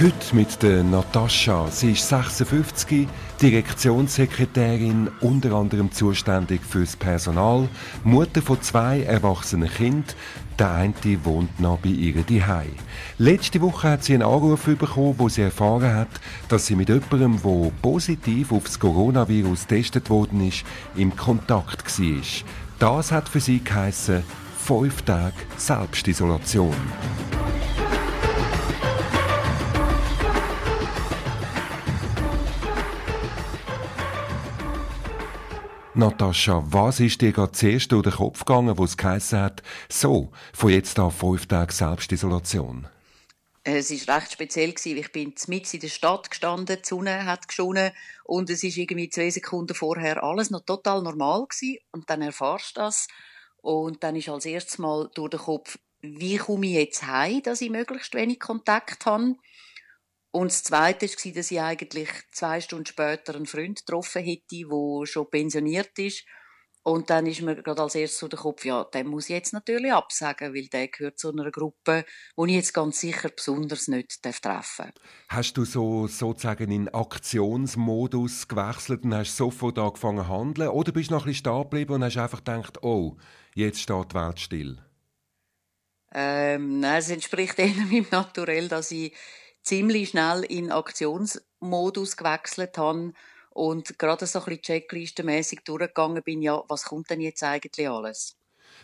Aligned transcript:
Heute 0.00 0.34
mit 0.34 0.62
der 0.62 0.82
Natascha. 0.82 1.70
Sie 1.70 1.92
ist 1.92 2.08
56, 2.08 3.06
Direktionssekretärin, 3.40 5.10
unter 5.20 5.52
anderem 5.52 5.92
zuständig 5.92 6.62
fürs 6.62 6.96
Personal, 6.96 7.68
Mutter 8.02 8.42
von 8.42 8.60
zwei 8.62 9.02
erwachsenen 9.02 9.68
Kindern. 9.70 10.04
Der 10.58 10.72
eine 10.72 10.94
wohnt 11.24 11.60
noch 11.60 11.78
bei 11.78 11.90
ihr 11.90 12.14
daheim. 12.22 12.72
Letzte 13.18 13.60
Woche 13.60 13.90
hat 13.90 14.04
sie 14.04 14.14
einen 14.14 14.22
Anruf 14.22 14.64
bekommen, 14.64 15.14
wo 15.18 15.28
sie 15.28 15.42
erfahren 15.42 15.94
hat, 15.94 16.20
dass 16.48 16.66
sie 16.66 16.74
mit 16.74 16.88
jemandem, 16.88 17.40
der 17.42 17.70
positiv 17.82 18.50
auf 18.50 18.64
das 18.64 18.80
Coronavirus 18.80 19.68
getestet 19.68 20.10
worden 20.10 20.48
ist, 20.48 20.64
im 20.96 21.14
Kontakt 21.14 21.98
war. 22.00 22.22
Das 22.78 23.12
hat 23.12 23.28
für 23.28 23.40
sie 23.40 23.62
geheissen, 23.62 24.24
fünf 24.58 25.02
Tage 25.02 25.36
Selbstisolation. 25.56 26.74
Natascha, 35.94 36.64
was 36.68 37.00
ist 37.00 37.20
dir 37.20 37.32
gerade 37.32 37.52
zuerst 37.52 37.92
durch 37.92 38.04
den 38.04 38.14
Kopf 38.14 38.46
gegangen, 38.46 38.78
wo 38.78 38.84
es 38.84 38.96
geheißen 38.96 39.38
hat, 39.38 39.62
so, 39.90 40.32
von 40.54 40.70
jetzt 40.70 40.98
an 40.98 41.10
fünf 41.10 41.44
Tage 41.44 41.70
Selbstisolation? 41.70 42.88
Es 43.62 43.90
war 44.08 44.16
recht 44.16 44.32
speziell. 44.32 44.72
Ich 44.84 45.12
bin 45.12 45.34
mitten 45.48 45.76
in 45.76 45.80
der 45.80 45.88
Stadt 45.88 46.30
gestanden, 46.30 46.78
die 46.82 46.88
Sonne 46.88 47.26
hat 47.26 47.46
geschonen 47.46 47.92
und 48.24 48.48
es 48.48 48.64
ist 48.64 48.78
irgendwie 48.78 49.10
zwei 49.10 49.28
Sekunden 49.28 49.74
vorher 49.74 50.24
alles 50.24 50.50
noch 50.50 50.64
total 50.64 51.02
normal 51.02 51.46
gewesen. 51.46 51.76
Und 51.90 52.08
dann 52.08 52.22
erfahrst 52.22 52.78
du 52.78 52.80
das 52.80 53.06
und 53.60 54.02
dann 54.02 54.16
ist 54.16 54.30
als 54.30 54.46
erstes 54.46 54.78
Mal 54.78 55.10
durch 55.14 55.30
den 55.30 55.40
Kopf, 55.40 55.78
wie 56.00 56.38
komme 56.38 56.66
ich 56.68 56.72
jetzt 56.72 57.06
heim, 57.06 57.42
dass 57.42 57.60
ich 57.60 57.68
möglichst 57.68 58.14
wenig 58.14 58.40
Kontakt 58.40 59.04
habe. 59.04 59.36
Und 60.32 60.50
das 60.50 60.64
Zweite 60.64 61.06
war, 61.06 61.32
dass 61.32 61.50
ich 61.50 61.60
eigentlich 61.60 62.08
zwei 62.32 62.60
Stunden 62.60 62.86
später 62.86 63.34
einen 63.34 63.46
Freund 63.46 63.80
getroffen 63.80 64.24
hätte, 64.24 64.42
der 64.48 65.06
schon 65.06 65.30
pensioniert 65.30 65.98
ist. 65.98 66.24
Und 66.84 67.10
dann 67.10 67.26
ist 67.26 67.42
mir 67.42 67.62
gerade 67.62 67.82
als 67.82 67.94
erstes 67.94 68.18
so 68.18 68.26
der 68.26 68.40
Kopf, 68.40 68.64
ja, 68.64 68.82
den 68.82 69.06
muss 69.06 69.26
ich 69.26 69.36
jetzt 69.36 69.52
natürlich 69.52 69.92
absagen, 69.92 70.52
weil 70.52 70.66
der 70.66 70.88
gehört 70.88 71.18
zu 71.18 71.30
einer 71.30 71.50
Gruppe, 71.52 72.04
die 72.36 72.50
ich 72.50 72.56
jetzt 72.56 72.74
ganz 72.74 72.98
sicher 72.98 73.28
besonders 73.28 73.86
nicht 73.86 74.20
treffen 74.20 74.40
darf. 74.42 74.80
Hast 75.28 75.56
du 75.56 75.64
so 75.64 76.08
sozusagen 76.08 76.72
in 76.72 76.88
Aktionsmodus 76.88 78.48
gewechselt 78.48 79.04
und 79.04 79.14
hast 79.14 79.36
sofort 79.36 79.78
angefangen 79.78 80.24
zu 80.24 80.28
handeln? 80.28 80.68
Oder 80.70 80.90
bist 80.90 81.10
du 81.10 81.14
noch 81.14 81.22
ein 81.22 81.26
bisschen 81.26 81.52
stehen 81.52 81.62
geblieben 81.62 81.94
und 81.94 82.04
hast 82.04 82.16
einfach 82.16 82.38
gedacht, 82.38 82.82
oh, 82.82 83.16
jetzt 83.54 83.80
steht 83.80 84.10
die 84.10 84.14
Welt 84.16 84.40
still? 84.40 84.78
Ähm, 86.14 86.80
nein, 86.80 86.98
es 86.98 87.10
entspricht 87.10 87.58
eher 87.60 87.74
meinem 87.74 88.06
Naturell, 88.10 88.66
dass 88.66 88.90
ich 88.90 89.14
ziemlich 89.62 90.10
schnell 90.10 90.42
in 90.44 90.70
Aktionsmodus 90.70 92.16
gewechselt 92.16 92.76
habe 92.78 93.12
und 93.50 93.98
gerade 93.98 94.26
so 94.26 94.40
ein 94.40 94.44
bisschen 94.46 94.62
checklistenmässig 94.62 95.60
durchgegangen 95.64 96.22
bin, 96.22 96.42
ja, 96.42 96.62
was 96.68 96.84
kommt 96.84 97.10
denn 97.10 97.20
jetzt 97.20 97.42
eigentlich 97.42 97.88
alles? 97.88 98.36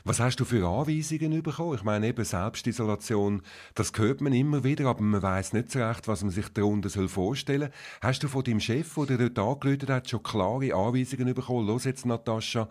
Was 0.05 0.21
hast 0.21 0.38
du 0.38 0.44
für 0.44 0.67
Anweisungen 0.67 1.43
bekommen? 1.43 1.75
Ich 1.75 1.83
meine, 1.83 2.06
eben 2.09 2.25
Selbstisolation, 2.25 3.43
das 3.75 3.93
hört 3.97 4.21
man 4.21 4.33
immer 4.33 4.62
wieder, 4.62 4.87
aber 4.87 5.03
man 5.03 5.22
weiß 5.22 5.55
nicht 5.55 5.72
so 5.72 5.81
recht, 5.81 6.06
was 6.09 6.22
man 6.22 6.31
sich 6.31 6.49
darunter 6.49 6.91
vorstellen 7.09 7.71
soll. 7.71 7.72
Hast 8.03 8.22
du 8.22 8.28
von 8.28 8.44
deinem 8.44 8.61
Chef, 8.61 8.94
der 8.94 9.28
dort 9.31 9.38
angerufen 9.38 9.88
hat, 9.88 10.09
schon 10.09 10.22
klare 10.22 10.75
Anweisungen 10.75 11.34
bekommen? 11.34 11.67
Los 11.67 11.84
jetzt, 11.84 12.06
Natascha, 12.06 12.69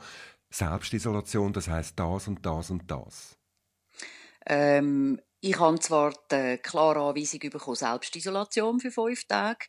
Selbstisolation, 0.50 1.54
das 1.54 1.68
heißt 1.68 2.00
das 2.00 2.28
und 2.28 2.46
das 2.46 2.70
und 2.70 2.90
das. 2.90 3.38
Ähm, 4.46 5.20
ich 5.40 5.60
habe 5.60 5.80
zwar 5.80 6.14
die 6.32 6.58
klare 6.58 7.02
Anweisung 7.02 7.40
bekommen, 7.40 7.76
Selbstisolation 7.76 8.80
für 8.80 8.92
fünf 8.92 9.26
Tage, 9.26 9.66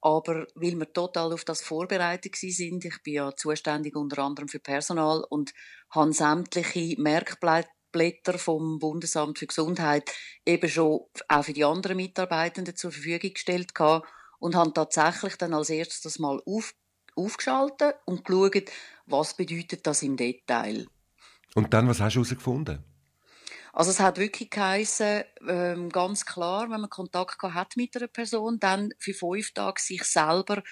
aber 0.00 0.46
weil 0.56 0.76
wir 0.78 0.92
total 0.92 1.32
auf 1.32 1.44
das 1.44 1.62
vorbereitet 1.62 2.34
sind, 2.36 2.84
ich 2.84 3.02
bin 3.02 3.14
ja 3.14 3.36
zuständig 3.36 3.94
unter 3.94 4.22
anderem 4.22 4.48
für 4.48 4.58
Personal 4.58 5.24
und 5.30 5.52
habe 5.90 6.12
sämtliche 6.12 7.00
Merkblätter 7.00 8.36
vom 8.36 8.80
Bundesamt 8.80 9.38
für 9.38 9.46
Gesundheit 9.46 10.10
eben 10.44 10.68
schon 10.68 11.02
auch 11.28 11.44
für 11.44 11.52
die 11.52 11.64
anderen 11.64 11.96
Mitarbeitenden 11.96 12.74
zur 12.74 12.90
Verfügung 12.90 13.32
gestellt 13.32 13.72
und 14.40 14.56
habe 14.56 14.72
tatsächlich 14.72 15.36
dann 15.36 15.54
als 15.54 15.70
erstes 15.70 16.00
das 16.00 16.18
mal 16.18 16.42
auf, 16.46 16.74
aufgeschaltet 17.14 17.94
und 18.06 18.24
geschaut, 18.24 18.70
was 19.06 19.36
bedeutet 19.36 19.86
das 19.86 20.02
im 20.02 20.16
Detail. 20.16 20.86
Und 21.54 21.72
dann, 21.72 21.86
was 21.86 22.00
hast 22.00 22.14
du 22.14 22.20
herausgefunden? 22.20 22.91
Also 23.72 23.90
es 23.90 24.00
hat 24.00 24.18
wirklich 24.18 24.50
geheißen, 24.50 25.24
ähm, 25.48 25.88
ganz 25.88 26.26
klar, 26.26 26.70
wenn 26.70 26.80
man 26.82 26.90
Kontakt 26.90 27.42
hat 27.42 27.76
mit 27.76 27.96
einer 27.96 28.06
Person, 28.08 28.58
dann 28.60 28.90
für 28.98 29.14
fünf 29.14 29.52
Tage 29.54 29.80
sich 29.80 30.04
selber 30.04 30.62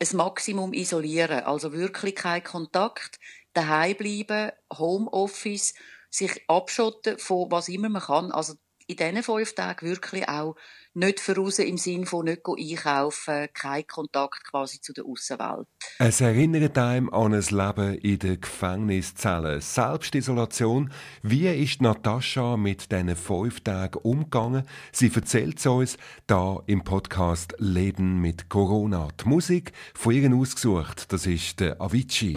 ein 0.00 0.16
Maximum 0.16 0.72
isolieren. 0.72 1.40
Also 1.44 1.72
wirklich 1.72 2.16
kein 2.16 2.42
Kontakt, 2.42 3.18
daheim 3.52 3.96
bleiben, 3.96 4.50
Homeoffice, 4.76 5.74
sich 6.10 6.42
abschotten 6.48 7.18
von 7.18 7.50
was 7.52 7.68
immer 7.68 7.88
man 7.88 8.02
kann. 8.02 8.32
Also 8.32 8.54
in 8.90 8.96
diesen 8.96 9.22
fünf 9.22 9.54
Tagen 9.54 9.86
wirklich 9.86 10.28
auch 10.28 10.56
nicht 10.94 11.20
voraus 11.20 11.60
im 11.60 11.78
Sinn 11.78 12.04
von 12.04 12.24
nicht 12.24 12.42
einkaufen, 12.44 13.48
kein 13.54 13.86
Kontakt 13.86 14.44
quasi 14.44 14.80
zu 14.80 14.92
der 14.92 15.04
Außenwelt. 15.04 15.68
Es 15.98 16.20
erinnert 16.20 16.76
einem 16.76 17.08
an 17.10 17.32
ein 17.32 17.44
Leben 17.48 17.94
in 17.98 18.18
der 18.18 18.36
Gefängniszelle. 18.36 19.60
Selbstisolation. 19.60 20.92
Wie 21.22 21.46
ist 21.46 21.80
Natascha 21.80 22.56
mit 22.56 22.90
diesen 22.90 23.14
fünf 23.14 23.60
Tagen 23.60 24.00
umgegangen? 24.02 24.66
Sie 24.90 25.12
erzählt 25.14 25.58
es 25.60 25.66
uns 25.66 25.96
da 26.26 26.60
im 26.66 26.82
Podcast 26.82 27.54
Leben 27.58 28.20
mit 28.20 28.48
Corona. 28.48 29.08
Die 29.22 29.28
Musik 29.28 29.72
von 29.94 30.12
ihr 30.12 30.34
ausgesucht, 30.34 31.12
das 31.12 31.26
ist 31.26 31.60
der 31.60 31.80
Avicii. 31.80 32.36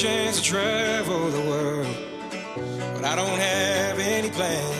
chance 0.00 0.40
to 0.40 0.42
travel 0.42 1.28
the 1.28 1.42
world. 1.42 1.94
But 2.94 3.04
I 3.04 3.14
don't 3.16 3.38
have 3.38 3.98
any 3.98 4.30
plans. 4.30 4.70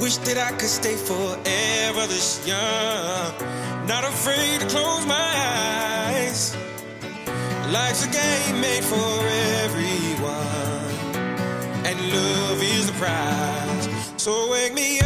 Wish 0.00 0.18
that 0.18 0.38
I 0.38 0.52
could 0.52 0.68
stay 0.68 0.94
forever 0.94 2.06
this 2.06 2.46
young. 2.46 3.32
Not 3.88 4.04
afraid 4.04 4.60
to 4.60 4.66
close 4.68 5.04
my 5.06 5.32
eyes. 6.06 6.56
Life's 7.72 8.06
a 8.06 8.10
game 8.10 8.60
made 8.60 8.84
for 8.84 9.26
everyone. 9.64 10.94
And 11.84 11.98
love 12.14 12.62
is 12.62 12.86
the 12.86 12.92
prize. 12.92 13.88
So 14.18 14.52
wake 14.52 14.72
me 14.72 14.99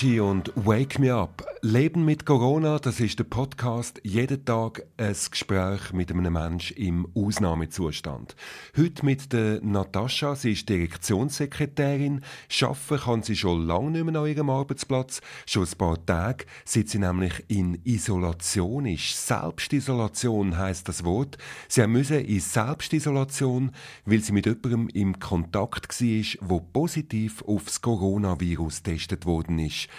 Avicii 0.00 0.20
und 0.20 0.50
Wake 0.56 0.98
Me 0.98 1.14
Up. 1.14 1.49
Leben 1.62 2.06
mit 2.06 2.24
Corona, 2.24 2.78
das 2.78 3.00
ist 3.00 3.18
der 3.18 3.24
Podcast. 3.24 4.00
Jeden 4.02 4.46
Tag 4.46 4.82
ein 4.96 5.14
Gespräch 5.30 5.92
mit 5.92 6.10
einem 6.10 6.32
Menschen 6.32 6.74
im 6.78 7.06
Ausnahmezustand. 7.14 8.34
Heute 8.78 9.04
mit 9.04 9.30
der 9.34 9.60
Natascha. 9.60 10.34
Sie 10.36 10.52
ist 10.52 10.70
Direktionssekretärin. 10.70 12.22
Schaffen 12.48 12.96
kann 12.96 13.22
sie 13.22 13.36
schon 13.36 13.66
lange 13.66 13.90
nicht 13.90 14.04
mehr 14.04 14.22
an 14.22 14.26
ihrem 14.26 14.48
Arbeitsplatz. 14.48 15.20
Schon 15.44 15.66
ein 15.66 15.76
paar 15.76 16.06
Tage, 16.06 16.46
seit 16.64 16.88
sie 16.88 16.98
nämlich 16.98 17.44
in 17.48 17.78
Isolation 17.84 18.86
ist. 18.86 19.26
Selbstisolation 19.26 20.56
heißt 20.56 20.88
das 20.88 21.04
Wort. 21.04 21.36
Sie 21.68 21.86
müssen 21.86 22.24
in 22.24 22.40
Selbstisolation, 22.40 23.72
weil 24.06 24.20
sie 24.20 24.32
mit 24.32 24.46
jemandem 24.46 24.88
im 24.94 25.18
Kontakt 25.20 26.00
war, 26.00 26.48
wo 26.48 26.60
positiv 26.60 27.42
aufs 27.42 27.82
Coronavirus 27.82 28.82
getestet 28.82 29.26
worden 29.26 29.58
ist. 29.58 29.90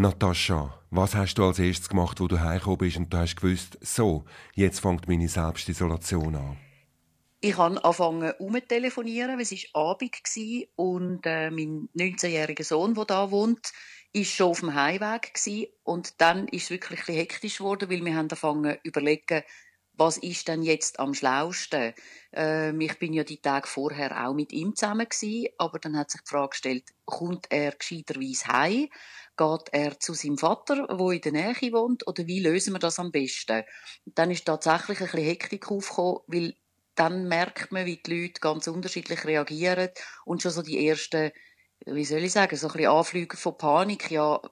Natascha, 0.00 0.82
was 0.90 1.14
hast 1.14 1.34
du 1.34 1.44
als 1.44 1.58
erstes 1.58 1.90
gemacht, 1.90 2.20
wo 2.20 2.26
du 2.26 2.40
heimgekommen 2.40 2.78
bist 2.78 2.96
und 2.96 3.12
du 3.12 3.18
hast 3.18 3.36
gewusst, 3.36 3.76
so, 3.82 4.24
jetzt 4.54 4.80
fängt 4.80 5.06
meine 5.06 5.28
Selbstisolation 5.28 6.36
an? 6.36 6.56
Ich 7.42 7.58
habe 7.58 7.84
angefangen 7.84 8.32
umzutelefonieren, 8.38 9.32
weil 9.32 9.42
es 9.42 9.52
war 9.52 9.90
Abend 9.90 10.14
war 10.14 10.62
und 10.76 11.26
äh, 11.26 11.50
mein 11.50 11.90
19-jähriger 11.94 12.64
Sohn, 12.64 12.94
der 12.94 13.04
da 13.04 13.30
wohnt, 13.30 13.72
ist 14.14 14.30
schon 14.30 14.46
auf 14.46 14.60
dem 14.60 14.74
Heimweg 14.74 15.34
gewesen. 15.34 15.66
und 15.82 16.18
dann 16.22 16.48
ist 16.48 16.64
es 16.64 16.70
wirklich 16.70 17.06
ein 17.06 17.16
hektisch 17.16 17.58
geworden, 17.58 17.90
weil 17.90 18.02
wir 18.02 18.14
haben 18.14 18.20
angefangen 18.20 18.78
überlegen, 18.82 19.42
was 20.00 20.16
ist 20.16 20.48
denn 20.48 20.62
jetzt 20.62 20.98
am 20.98 21.12
schlausten? 21.12 21.92
Ähm, 22.32 22.80
ich 22.80 22.98
bin 22.98 23.12
ja 23.12 23.22
die 23.22 23.42
Tage 23.42 23.68
vorher 23.68 24.26
auch 24.26 24.32
mit 24.32 24.50
ihm 24.50 24.74
zusammen 24.74 25.06
gewesen, 25.06 25.48
aber 25.58 25.78
dann 25.78 25.98
hat 25.98 26.10
sich 26.10 26.22
die 26.22 26.30
Frage 26.30 26.48
gestellt, 26.48 26.84
kommt 27.04 27.48
er 27.50 27.72
gescheiterweise 27.72 28.46
heim? 28.46 28.88
Geht 29.40 29.68
er 29.72 29.98
zu 29.98 30.12
seinem 30.12 30.36
Vater, 30.36 30.86
wo 30.90 31.10
in 31.12 31.22
der 31.22 31.32
Nähe 31.32 31.72
wohnt, 31.72 32.06
oder 32.06 32.26
wie 32.26 32.40
lösen 32.40 32.74
wir 32.74 32.78
das 32.78 32.98
am 32.98 33.10
besten? 33.10 33.64
Dann 34.04 34.30
ist 34.30 34.44
tatsächlich 34.44 35.00
ein 35.00 35.06
bisschen 35.06 35.24
Hektik 35.24 35.70
aufgekommen, 35.70 36.18
weil 36.26 36.54
dann 36.94 37.26
merkt 37.26 37.72
man, 37.72 37.86
wie 37.86 37.96
die 37.96 38.22
Leute 38.22 38.40
ganz 38.42 38.66
unterschiedlich 38.66 39.24
reagieren 39.24 39.88
und 40.26 40.42
schon 40.42 40.50
so 40.50 40.60
die 40.60 40.86
ersten, 40.86 41.32
wie 41.86 42.04
soll 42.04 42.22
ich 42.22 42.32
sagen, 42.32 42.54
so 42.54 42.66
ein 42.66 42.72
bisschen 42.74 42.90
Anflüge 42.90 43.38
von 43.38 43.56
Panik, 43.56 44.10
ja, 44.10 44.42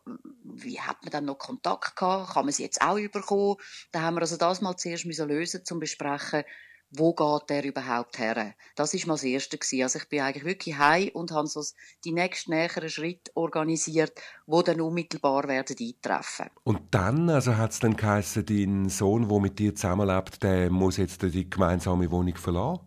wie 0.45 0.81
hat 0.81 1.03
man 1.03 1.11
dann 1.11 1.27
noch 1.27 1.37
Kontakt 1.37 1.95
gehabt? 1.95 2.33
Kann 2.33 2.47
man 2.47 2.55
sie 2.55 2.63
jetzt 2.63 2.81
auch 2.81 2.97
überkommen? 2.97 3.57
Da 3.93 4.01
haben 4.01 4.17
wir 4.17 4.23
also 4.23 4.39
das 4.39 4.63
mal 4.63 4.79
zuerst 4.79 5.05
müssen 5.05 5.29
lösen, 5.29 5.67
zum 5.67 5.81
besprechen, 5.81 6.45
wo 6.91 7.13
geht 7.13 7.51
der 7.51 7.65
überhaupt 7.65 8.19
her? 8.19 8.55
Das 8.75 8.95
ist 8.95 9.07
mal 9.07 9.15
das 9.15 9.25
Erste 9.25 9.59
gewesen. 9.59 9.83
Also 9.83 9.99
ich 9.99 10.09
bin 10.09 10.21
eigentlich 10.21 10.45
wirklich 10.45 10.79
heim 10.79 11.11
und 11.13 11.31
habe 11.33 11.47
so 11.47 11.63
die 12.05 12.13
nächsten 12.13 12.53
näheren 12.53 12.89
Schritte 12.89 13.31
organisiert, 13.35 14.21
wo 14.47 14.63
dann 14.63 14.81
unmittelbar 14.81 15.49
werden 15.49 15.77
eintreffen. 15.79 16.47
Und 16.65 16.81
dann, 16.91 17.29
also 17.29 17.57
hat 17.57 17.73
es 17.73 17.81
dann 17.81 17.97
geheißen, 17.97 18.47
dein 18.47 18.89
Sohn, 18.89 19.29
der 19.29 19.41
mit 19.41 19.59
dir 19.59 19.75
zusammenlebt, 19.75 20.43
der 20.43 20.71
muss 20.71 20.97
jetzt 20.97 21.23
die 21.23 21.51
gemeinsame 21.51 22.11
Wohnung 22.11 22.37
verlassen? 22.37 22.81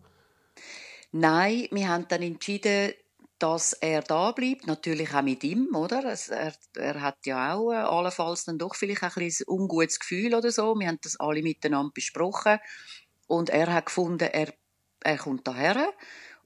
Nein, 1.12 1.68
wir 1.70 1.88
haben 1.88 2.06
dann 2.08 2.22
entschieden, 2.22 2.92
dass 3.38 3.72
er 3.72 4.02
da 4.02 4.30
bleibt, 4.30 4.68
natürlich 4.68 5.12
auch 5.14 5.22
mit 5.22 5.42
ihm, 5.42 5.74
oder? 5.74 6.04
Er, 6.04 6.54
er 6.76 7.00
hat 7.00 7.26
ja 7.26 7.54
auch 7.54 7.72
äh, 7.72 7.76
allenfalls 7.76 8.44
dann 8.44 8.56
doch 8.56 8.76
vielleicht 8.76 9.02
ein, 9.02 9.10
ein 9.16 9.32
ungutes 9.48 9.98
Gefühl 9.98 10.34
oder 10.34 10.52
so. 10.52 10.78
Wir 10.78 10.86
haben 10.86 11.00
das 11.02 11.18
alle 11.18 11.42
miteinander 11.42 11.90
besprochen 11.92 12.60
und 13.32 13.48
er 13.48 13.72
hat 13.72 13.86
gefunden, 13.86 14.28
er, 14.30 14.52
er 15.00 15.16
kommt 15.16 15.48
daher. 15.48 15.90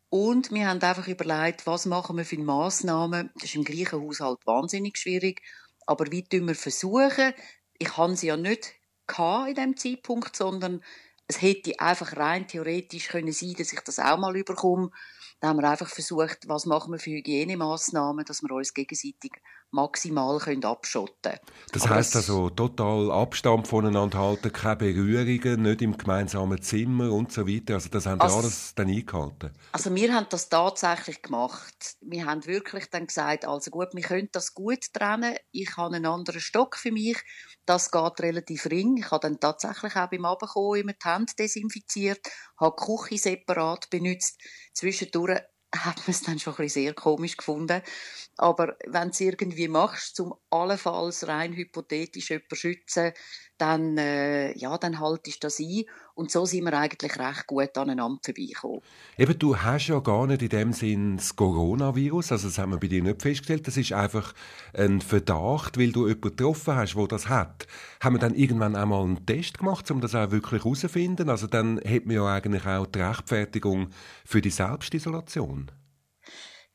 Und 0.08 0.52
wir 0.52 0.68
haben 0.68 0.80
einfach 0.80 1.08
überlegt, 1.08 1.66
was 1.66 1.84
machen 1.84 2.16
wir 2.16 2.24
für 2.24 2.38
Massnahmen. 2.38 3.30
Das 3.34 3.46
ist 3.46 3.56
im 3.56 3.64
gleichen 3.64 4.00
Haushalt 4.00 4.38
wahnsinnig 4.46 4.96
schwierig. 4.96 5.42
Aber 5.84 6.12
wie 6.12 6.22
tun 6.22 6.46
wir 6.46 6.54
versuchen? 6.54 7.34
Ich 7.76 7.96
habe 7.96 8.14
sie 8.14 8.28
ja 8.28 8.36
nicht 8.36 8.74
in 9.48 9.54
dem 9.56 9.76
Zeitpunkt, 9.76 10.36
sondern 10.36 10.80
es 11.26 11.42
hätte 11.42 11.80
einfach 11.80 12.16
rein 12.16 12.46
theoretisch 12.46 13.08
können 13.08 13.32
sein, 13.32 13.54
dass 13.58 13.72
ich 13.72 13.80
das 13.80 13.98
auch 13.98 14.18
mal 14.18 14.36
überkomme. 14.36 14.92
Da 15.40 15.48
haben 15.48 15.60
wir 15.60 15.68
einfach 15.68 15.88
versucht, 15.88 16.46
was 16.46 16.66
machen 16.66 16.92
wir 16.92 17.00
für 17.00 17.10
Hygienemaßnahmen, 17.10 18.24
dass 18.24 18.42
wir 18.42 18.52
uns 18.52 18.74
gegenseitig 18.74 19.32
maximal 19.70 20.38
können 20.38 20.64
abschotten 20.64 21.14
können. 21.22 21.38
Das 21.72 21.88
heisst 21.88 22.16
also 22.16 22.50
total 22.50 23.10
Abstand 23.10 23.66
voneinander 23.66 24.18
halten, 24.18 24.52
keine 24.52 24.76
Berührungen, 24.76 25.62
nicht 25.62 25.82
im 25.82 25.98
gemeinsamen 25.98 26.60
Zimmer 26.62 27.12
und 27.12 27.32
so 27.32 27.46
weiter. 27.46 27.74
Also 27.74 27.88
das 27.88 28.06
haben 28.06 28.20
also, 28.20 28.38
alles 28.38 28.74
dann 28.74 28.88
eingehalten. 28.88 29.52
Also 29.72 29.94
wir 29.94 30.14
haben 30.14 30.26
das 30.30 30.48
tatsächlich 30.48 31.22
gemacht. 31.22 31.96
Wir 32.00 32.26
haben 32.26 32.46
wirklich 32.46 32.86
dann 32.90 33.06
gesagt, 33.06 33.46
also 33.46 33.70
gut, 33.70 33.88
wir 33.92 34.02
können 34.02 34.28
das 34.32 34.54
gut 34.54 34.92
trennen. 34.92 35.36
Ich 35.52 35.76
habe 35.76 35.96
einen 35.96 36.06
anderen 36.06 36.40
Stock 36.40 36.76
für 36.76 36.92
mich. 36.92 37.18
Das 37.66 37.90
geht 37.90 38.20
relativ 38.20 38.66
ring. 38.66 38.96
Ich 38.96 39.10
habe 39.10 39.28
dann 39.28 39.40
tatsächlich 39.40 39.96
auch 39.96 40.08
beim 40.08 40.24
Abkommen 40.24 40.80
immer 40.80 40.92
die 40.92 41.08
Hände 41.08 41.32
desinfiziert, 41.38 42.20
habe 42.58 42.76
die 42.78 42.84
Küche 42.84 43.18
separat 43.18 43.90
benutzt. 43.90 44.40
Zwischendurch 44.72 45.40
hat 45.84 45.98
man 45.98 46.10
es 46.10 46.22
dann 46.22 46.38
schon 46.38 46.54
ein 46.54 46.56
bisschen 46.64 46.84
sehr 46.84 46.94
komisch 46.94 47.36
gefunden. 47.36 47.82
Aber 48.36 48.76
wenn 48.86 49.08
du 49.08 49.10
es 49.10 49.20
irgendwie 49.20 49.68
machst, 49.68 50.16
zum 50.16 50.34
allenfalls 50.50 51.26
rein 51.26 51.54
hypothetisch 51.54 52.30
jemanden 52.30 52.56
schützen, 52.56 53.12
dann, 53.58 53.96
äh, 53.98 54.56
ja, 54.56 54.76
dann 54.78 55.00
haltest 55.00 55.42
du 55.42 55.46
das 55.46 55.60
ein. 55.60 55.84
Und 56.14 56.30
so 56.30 56.46
sind 56.46 56.64
wir 56.64 56.72
eigentlich 56.72 57.18
recht 57.18 57.46
gut 57.46 57.76
aneinander 57.76 58.18
vorbeigekommen. 58.24 58.80
Eben, 59.18 59.38
du 59.38 59.56
hast 59.56 59.88
ja 59.88 59.98
gar 60.00 60.26
nicht 60.26 60.42
in 60.42 60.48
dem 60.48 60.72
Sinn 60.72 61.16
das 61.16 61.36
Coronavirus, 61.36 62.32
also 62.32 62.48
das 62.48 62.58
haben 62.58 62.72
wir 62.72 62.78
bei 62.78 62.86
dir 62.88 63.02
nicht 63.02 63.22
festgestellt, 63.22 63.66
das 63.66 63.76
ist 63.76 63.92
einfach 63.92 64.32
ein 64.74 65.00
Verdacht, 65.00 65.78
weil 65.78 65.92
du 65.92 66.06
jemanden 66.06 66.36
getroffen 66.36 66.74
hast, 66.74 66.94
der 66.94 67.06
das 67.06 67.28
hat. 67.28 67.66
Haben 68.02 68.16
wir 68.16 68.20
dann 68.20 68.34
irgendwann 68.34 68.76
einmal 68.76 69.04
einen 69.04 69.26
Test 69.26 69.58
gemacht, 69.58 69.90
um 69.90 70.00
das 70.00 70.14
auch 70.14 70.30
wirklich 70.30 70.64
herauszufinden? 70.64 71.28
Also 71.28 71.46
dann 71.46 71.78
hat 71.78 72.06
man 72.06 72.16
ja 72.16 72.26
eigentlich 72.26 72.66
auch 72.66 72.86
die 72.86 73.00
Rechtfertigung 73.00 73.90
für 74.24 74.40
die 74.40 74.50
Selbstisolation. 74.50 75.70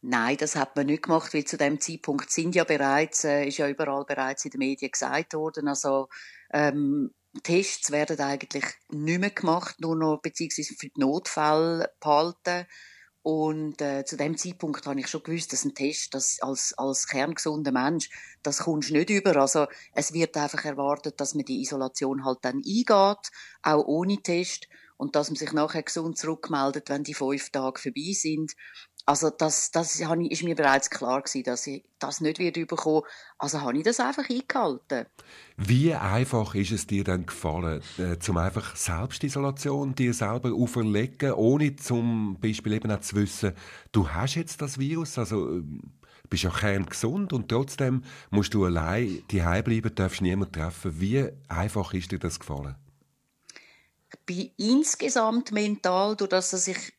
Nein, 0.04 0.36
das 0.38 0.56
hat 0.56 0.76
man 0.76 0.88
nicht 0.88 1.04
gemacht, 1.04 1.32
weil 1.34 1.46
zu 1.46 1.58
dem 1.58 1.80
Zeitpunkt 1.80 2.32
sind 2.32 2.56
ja 2.56 2.64
bereits, 2.64 3.24
äh, 3.24 3.46
ist 3.46 3.60
ja 3.60 3.70
überall 3.70 4.04
bereits 4.04 4.46
in 4.46 4.52
den 4.52 4.58
Medien 4.58 4.90
gesagt 4.92 5.36
worden, 5.36 5.68
also 5.68 6.08
ähm, 6.54 7.12
Tests 7.44 7.92
werden 7.92 8.20
eigentlich 8.20 8.66
nicht 8.90 9.20
mehr 9.20 9.30
gemacht, 9.30 9.76
nur 9.80 9.96
noch 9.96 10.22
beziehungsweise 10.22 10.76
für 10.76 10.88
die 10.88 11.00
Notfälle 11.00 11.90
behalten. 12.00 12.68
Und 13.24 13.80
äh, 13.82 14.04
zu 14.04 14.18
dem 14.18 14.36
Zeitpunkt 14.36 14.86
habe 14.88 15.00
ich 15.00 15.08
schon 15.08 15.22
gewusst, 15.22 15.54
dass 15.54 15.64
ein 15.64 15.76
Test, 15.76 16.14
das 16.16 16.40
als, 16.42 16.74
als 16.78 17.08
kerngesunder 17.08 17.72
Mensch, 17.72 18.10
das 18.42 18.60
kommst 18.60 18.90
du 18.90 18.94
nicht 18.94 19.12
über. 19.12 19.36
Also 19.38 19.68
es 19.94 20.12
wird 20.12 20.36
einfach 20.38 20.66
erwartet, 20.66 21.22
dass 21.22 21.36
man 21.36 21.46
die 21.46 21.62
Isolation 21.62 22.26
halt 22.26 22.40
dann 22.42 22.64
eingeht, 22.66 23.32
auch 23.62 23.86
ohne 23.86 24.18
Test, 24.18 24.68
und 25.02 25.16
dass 25.16 25.30
man 25.30 25.36
sich 25.36 25.52
nachher 25.52 25.82
gesund 25.82 26.16
zurückmeldet, 26.16 26.90
wenn 26.90 27.04
die 27.04 27.16
fünf 27.16 27.50
Tage 27.50 27.82
vorbei 27.82 28.14
sind. 28.14 28.54
Also 29.06 29.30
das, 29.32 29.72
das 29.72 30.00
ist 30.00 30.44
mir 30.44 30.56
bereits 30.56 30.90
klar 30.90 31.22
gewesen, 31.22 31.44
dass 31.44 31.66
ich 31.66 31.84
das 32.00 32.22
nicht 32.22 32.40
wieder 32.40 32.66
bekommen. 32.66 33.02
Also 33.40 33.62
habe 33.62 33.78
ich 33.78 33.84
das 33.84 34.00
einfach 34.00 34.30
eingehalten. 34.30 35.08
Wie 35.58 35.94
einfach 35.94 36.54
ist 36.56 36.72
es 36.72 36.88
dir 36.88 37.04
dann 37.04 37.26
gefallen, 37.26 37.82
äh, 37.98 38.20
zum 38.20 38.38
einfach 38.38 38.76
Selbstisolation 38.76 39.96
dir 39.96 40.14
selber 40.14 40.54
auferlegen, 40.54 41.34
ohne 41.34 41.76
zum 41.76 42.38
Beispiel 42.40 42.74
eben 42.74 42.92
auch 42.92 43.02
zu 43.02 43.16
wissen, 43.16 43.54
du 43.92 44.08
hast 44.10 44.36
jetzt 44.36 44.62
das 44.62 44.78
Virus, 44.78 45.18
also 45.18 45.58
äh, 45.58 45.64
bist 46.30 46.44
ja 46.44 46.50
kerngesund 46.50 47.34
und 47.34 47.50
trotzdem 47.50 48.04
musst 48.30 48.54
du 48.54 48.66
allein 48.66 49.24
die 49.30 49.40
bleiben, 49.40 49.94
darfst 49.94 50.22
niemanden 50.22 50.54
treffen. 50.54 51.00
Wie 51.00 51.28
einfach 51.48 51.94
ist 51.94 52.12
dir 52.12 52.20
das 52.20 52.40
gefallen? 52.40 52.76
Ich 54.14 54.20
bin 54.26 54.52
insgesamt 54.58 55.52
mental, 55.52 56.16
durch 56.16 56.30
das, 56.30 56.52
dass 56.52 56.68
ich 56.68 56.94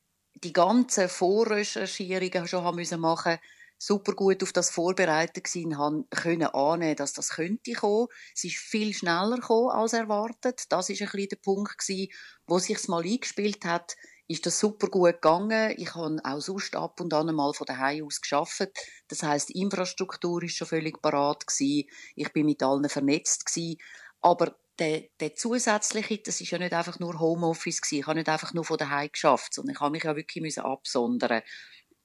die 0.44 0.52
ganzen 0.52 1.08
Vorrecherchierungen 1.08 2.46
schon 2.48 2.64
haben 2.64 2.76
müssen 2.76 3.00
machen 3.00 3.38
super 3.78 4.12
gut 4.12 4.44
auf 4.44 4.52
das 4.52 4.70
vorbereitet 4.70 5.42
gewesen, 5.42 5.76
haben 5.76 6.06
können 6.10 6.46
annehmen, 6.46 6.94
dass 6.94 7.14
das 7.14 7.30
könnte 7.30 7.72
kommen. 7.72 8.06
Es 8.32 8.44
ist 8.44 8.56
viel 8.56 8.94
schneller 8.94 9.36
gekommen 9.36 9.70
als 9.70 9.92
erwartet. 9.92 10.66
Das 10.68 10.88
ist 10.88 11.02
ein 11.02 11.08
bisschen 11.08 11.30
der 11.30 11.36
Punkt 11.36 11.78
gewesen, 11.78 12.12
wo 12.46 12.60
sich's 12.60 12.86
mal 12.86 13.02
eingespielt 13.02 13.64
hat, 13.64 13.96
ist 14.28 14.46
das 14.46 14.60
super 14.60 14.86
gut 14.86 15.14
gegangen. 15.14 15.74
Ich 15.76 15.96
habe 15.96 16.20
auch 16.22 16.40
sonst 16.40 16.76
ab 16.76 17.00
und 17.00 17.12
an 17.12 17.34
mal 17.34 17.52
von 17.54 17.66
daheim 17.66 18.06
aus 18.06 18.20
geschafft. 18.20 18.70
Das 19.08 19.24
heißt, 19.24 19.48
die 19.48 19.60
Infrastruktur 19.60 20.44
ist 20.44 20.56
schon 20.56 20.68
völlig 20.68 21.02
parat 21.02 21.46
gewesen. 21.46 21.88
Ich 22.14 22.32
bin 22.32 22.46
mit 22.46 22.62
allen 22.62 22.88
vernetzt 22.88 23.46
gewesen. 23.46 23.78
Aber 24.20 24.56
der, 24.82 25.04
der 25.20 25.36
zusätzliche, 25.36 26.18
das 26.18 26.40
ist 26.40 26.50
ja 26.50 26.58
nicht 26.58 26.72
einfach 26.72 26.98
nur 26.98 27.20
Homeoffice 27.20 27.80
gewesen. 27.80 28.00
Ich 28.00 28.06
habe 28.06 28.18
nicht 28.18 28.28
einfach 28.28 28.52
nur 28.52 28.64
von 28.64 28.76
daheim 28.78 29.10
geschafft, 29.12 29.54
sondern 29.54 29.76
ich 29.76 29.80
habe 29.80 29.92
mich 29.92 30.02
ja 30.02 30.16
wirklich 30.16 30.42
müssen 30.42 30.64
absondern. 30.64 31.42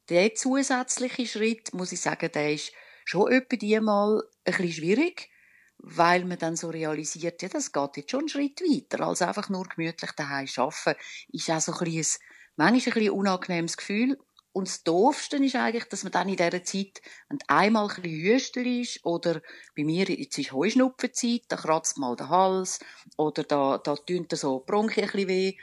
Der 0.10 0.36
zusätzliche 0.36 1.26
Schritt, 1.26 1.74
muss 1.74 1.92
ich 1.92 2.00
sagen, 2.00 2.32
der 2.32 2.54
ist 2.54 2.72
schon 3.04 3.32
etwa 3.32 3.82
mal 3.82 4.24
ein 4.46 4.72
schwierig, 4.72 5.30
weil 5.80 6.26
man 6.26 6.38
dann 6.38 6.56
so 6.56 6.70
realisiert, 6.70 7.42
ja, 7.42 7.50
das 7.50 7.72
geht 7.72 7.98
jetzt 7.98 8.12
schon 8.12 8.22
einen 8.22 8.30
Schritt 8.30 8.62
weiter, 8.62 9.08
als 9.08 9.24
einfach 9.24 9.50
nur 9.50 9.68
gemütlich 9.68 10.12
daheim 10.12 10.48
arbeiten. 10.56 11.00
Ist 11.30 11.50
auch 11.50 11.60
so 11.60 11.74
ein 11.74 11.84
bisschen, 11.84 12.22
manchmal 12.58 12.94
ein 12.94 12.94
bisschen 12.94 13.10
unangenehmes 13.10 13.78
Gefühl. 13.78 14.20
Und 14.58 14.68
das 14.68 14.82
Doofste 14.82 15.38
ist 15.38 15.56
eigentlich, 15.56 15.84
dass 15.84 16.02
man 16.02 16.12
dann 16.12 16.30
in 16.30 16.36
dieser 16.36 16.64
Zeit, 16.64 17.00
wenn 17.30 17.38
einmal 17.46 17.92
ein 17.92 18.02
bisschen 18.02 18.82
ist, 18.82 19.06
oder 19.06 19.40
bei 19.76 19.84
mir, 19.84 20.10
jetzt 20.10 20.40
ist 20.40 20.52
Heuschnupfenzeit, 20.52 21.44
da 21.48 21.58
kratzt 21.58 22.00
mal 22.00 22.16
der 22.16 22.30
Hals, 22.30 22.80
oder 23.18 23.44
da, 23.44 23.78
da 23.78 23.96
tun 23.96 24.26
so 24.32 24.58
die 24.58 24.66
Bronchien 24.66 25.06
ein 25.06 25.12
bisschen 25.12 25.28
weh, 25.28 25.58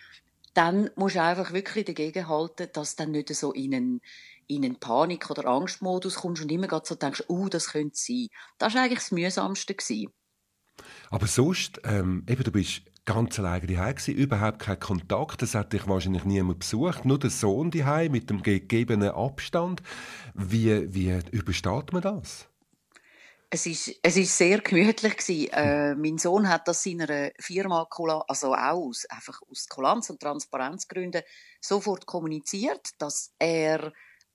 dann 0.54 0.90
musst 0.94 1.16
du 1.16 1.22
einfach 1.22 1.52
wirklich 1.52 1.86
dagegen 1.86 2.28
halten, 2.28 2.68
dass 2.72 2.94
dann 2.94 3.10
nicht 3.10 3.34
so 3.34 3.52
in 3.52 3.74
einen, 3.74 4.00
in 4.46 4.64
einen 4.64 4.78
Panik- 4.78 5.28
oder 5.28 5.46
Angstmodus 5.46 6.14
kommst 6.14 6.42
und 6.42 6.52
immer 6.52 6.68
so 6.84 6.94
denkst, 6.94 7.24
oh, 7.26 7.46
uh, 7.46 7.48
das 7.48 7.72
könnte 7.72 7.96
sein. 7.96 8.28
Das 8.58 8.76
war 8.76 8.82
eigentlich 8.82 9.00
das 9.00 9.10
Mühsamste. 9.10 9.74
Gewesen. 9.74 10.12
Aber 11.10 11.26
sonst, 11.26 11.80
ähm, 11.82 12.24
eben, 12.28 12.44
du 12.44 12.52
bist 12.52 12.82
ganz 13.04 13.38
alleine 13.38 13.66
daheim 13.66 13.96
überhaupt 14.08 14.60
kein 14.60 14.80
Kontakt, 14.80 15.42
das 15.42 15.54
hat 15.54 15.72
dich 15.72 15.86
wahrscheinlich 15.86 16.24
niemand 16.24 16.60
besucht, 16.60 17.04
nur 17.04 17.18
der 17.18 17.30
Sohn 17.30 17.70
daheim 17.70 18.12
mit 18.12 18.30
dem 18.30 18.42
gegebenen 18.42 19.10
Abstand. 19.10 19.82
Wie, 20.34 20.92
wie 20.94 21.20
übersteht 21.30 21.92
man 21.92 22.02
das? 22.02 22.48
Es 23.50 23.66
ist, 23.66 23.94
es 24.02 24.16
ist 24.16 24.36
sehr 24.36 24.58
gemütlich 24.60 25.16
gewesen. 25.16 25.52
Äh, 25.52 25.94
mein 25.94 26.18
Sohn 26.18 26.48
hat 26.48 26.66
das 26.66 26.82
seiner 26.82 27.30
Firma, 27.38 27.86
also 28.26 28.52
auch 28.52 28.58
aus, 28.58 29.06
einfach 29.06 29.40
aus 29.48 29.68
Kulanz- 29.68 30.10
und 30.10 30.20
Transparenzgründen 30.20 31.22
sofort 31.60 32.04
kommuniziert, 32.04 32.90
dass 32.98 33.32
er 33.38 33.92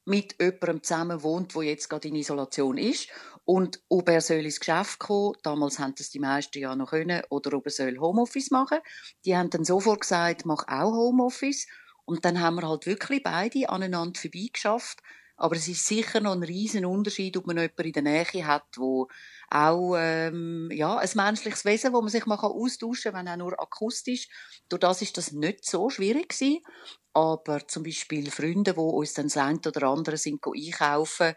mit 0.09 0.35
jemandem 0.39 0.83
zusammen 0.83 1.23
wohnt, 1.23 1.55
wo 1.55 1.61
jetzt 1.61 1.89
gerade 1.89 2.07
in 2.07 2.15
Isolation 2.15 2.77
ist 2.77 3.09
und 3.45 3.81
ob 3.89 4.09
er 4.09 4.21
soll 4.21 4.45
ins 4.45 4.59
Geschäft 4.59 4.99
kommen, 4.99 5.33
damals 5.41 5.79
haben 5.79 5.95
das 5.97 6.09
die 6.09 6.19
meisten 6.19 6.59
ja 6.59 6.75
noch 6.75 6.91
können, 6.91 7.23
oder 7.29 7.57
ob 7.57 7.65
er 7.65 7.71
soll 7.71 7.97
Homeoffice 7.97 8.51
machen. 8.51 8.77
Die 9.25 9.35
haben 9.35 9.49
dann 9.49 9.65
sofort 9.65 10.01
gesagt, 10.01 10.45
mach 10.45 10.67
auch 10.67 10.91
Homeoffice. 10.91 11.65
Und 12.05 12.25
dann 12.25 12.39
haben 12.41 12.57
wir 12.57 12.67
halt 12.67 12.85
wirklich 12.85 13.23
beide 13.23 13.69
aneinander 13.69 14.19
vorbeigeschafft. 14.19 14.99
Aber 15.39 15.55
es 15.55 15.67
ist 15.67 15.87
sicher 15.87 16.19
noch 16.19 16.33
ein 16.33 16.43
riesen 16.43 16.85
Unterschied, 16.85 17.37
ob 17.37 17.47
man 17.47 17.57
jemanden 17.57 17.81
in 17.81 17.93
der 17.93 18.03
Nähe 18.03 18.45
hat, 18.45 18.65
wo 18.75 19.07
auch 19.49 19.95
ähm, 19.97 20.69
ja 20.71 20.97
ein 20.97 21.09
menschliches 21.15 21.63
Wesen, 21.65 21.93
wo 21.93 22.01
man 22.01 22.09
sich 22.09 22.25
mal 22.25 22.35
austauschen 22.35 23.13
kann, 23.13 23.25
wenn 23.25 23.33
auch 23.33 23.37
nur 23.37 23.59
akustisch. 23.59 24.27
Durch 24.67 24.81
das 24.81 25.01
ist 25.01 25.17
das 25.17 25.31
nicht 25.31 25.65
so 25.65 25.89
schwierig 25.89 26.29
gewesen. 26.29 26.59
Aber 27.13 27.67
zum 27.67 27.83
Beispiel 27.83 28.29
Freunde, 28.29 28.75
wo 28.75 28.89
uns 28.89 29.13
dann 29.13 29.29
das 29.29 29.65
oder 29.65 29.87
andere 29.87 30.17
sind 30.17 30.41
einkaufen, 30.45 31.33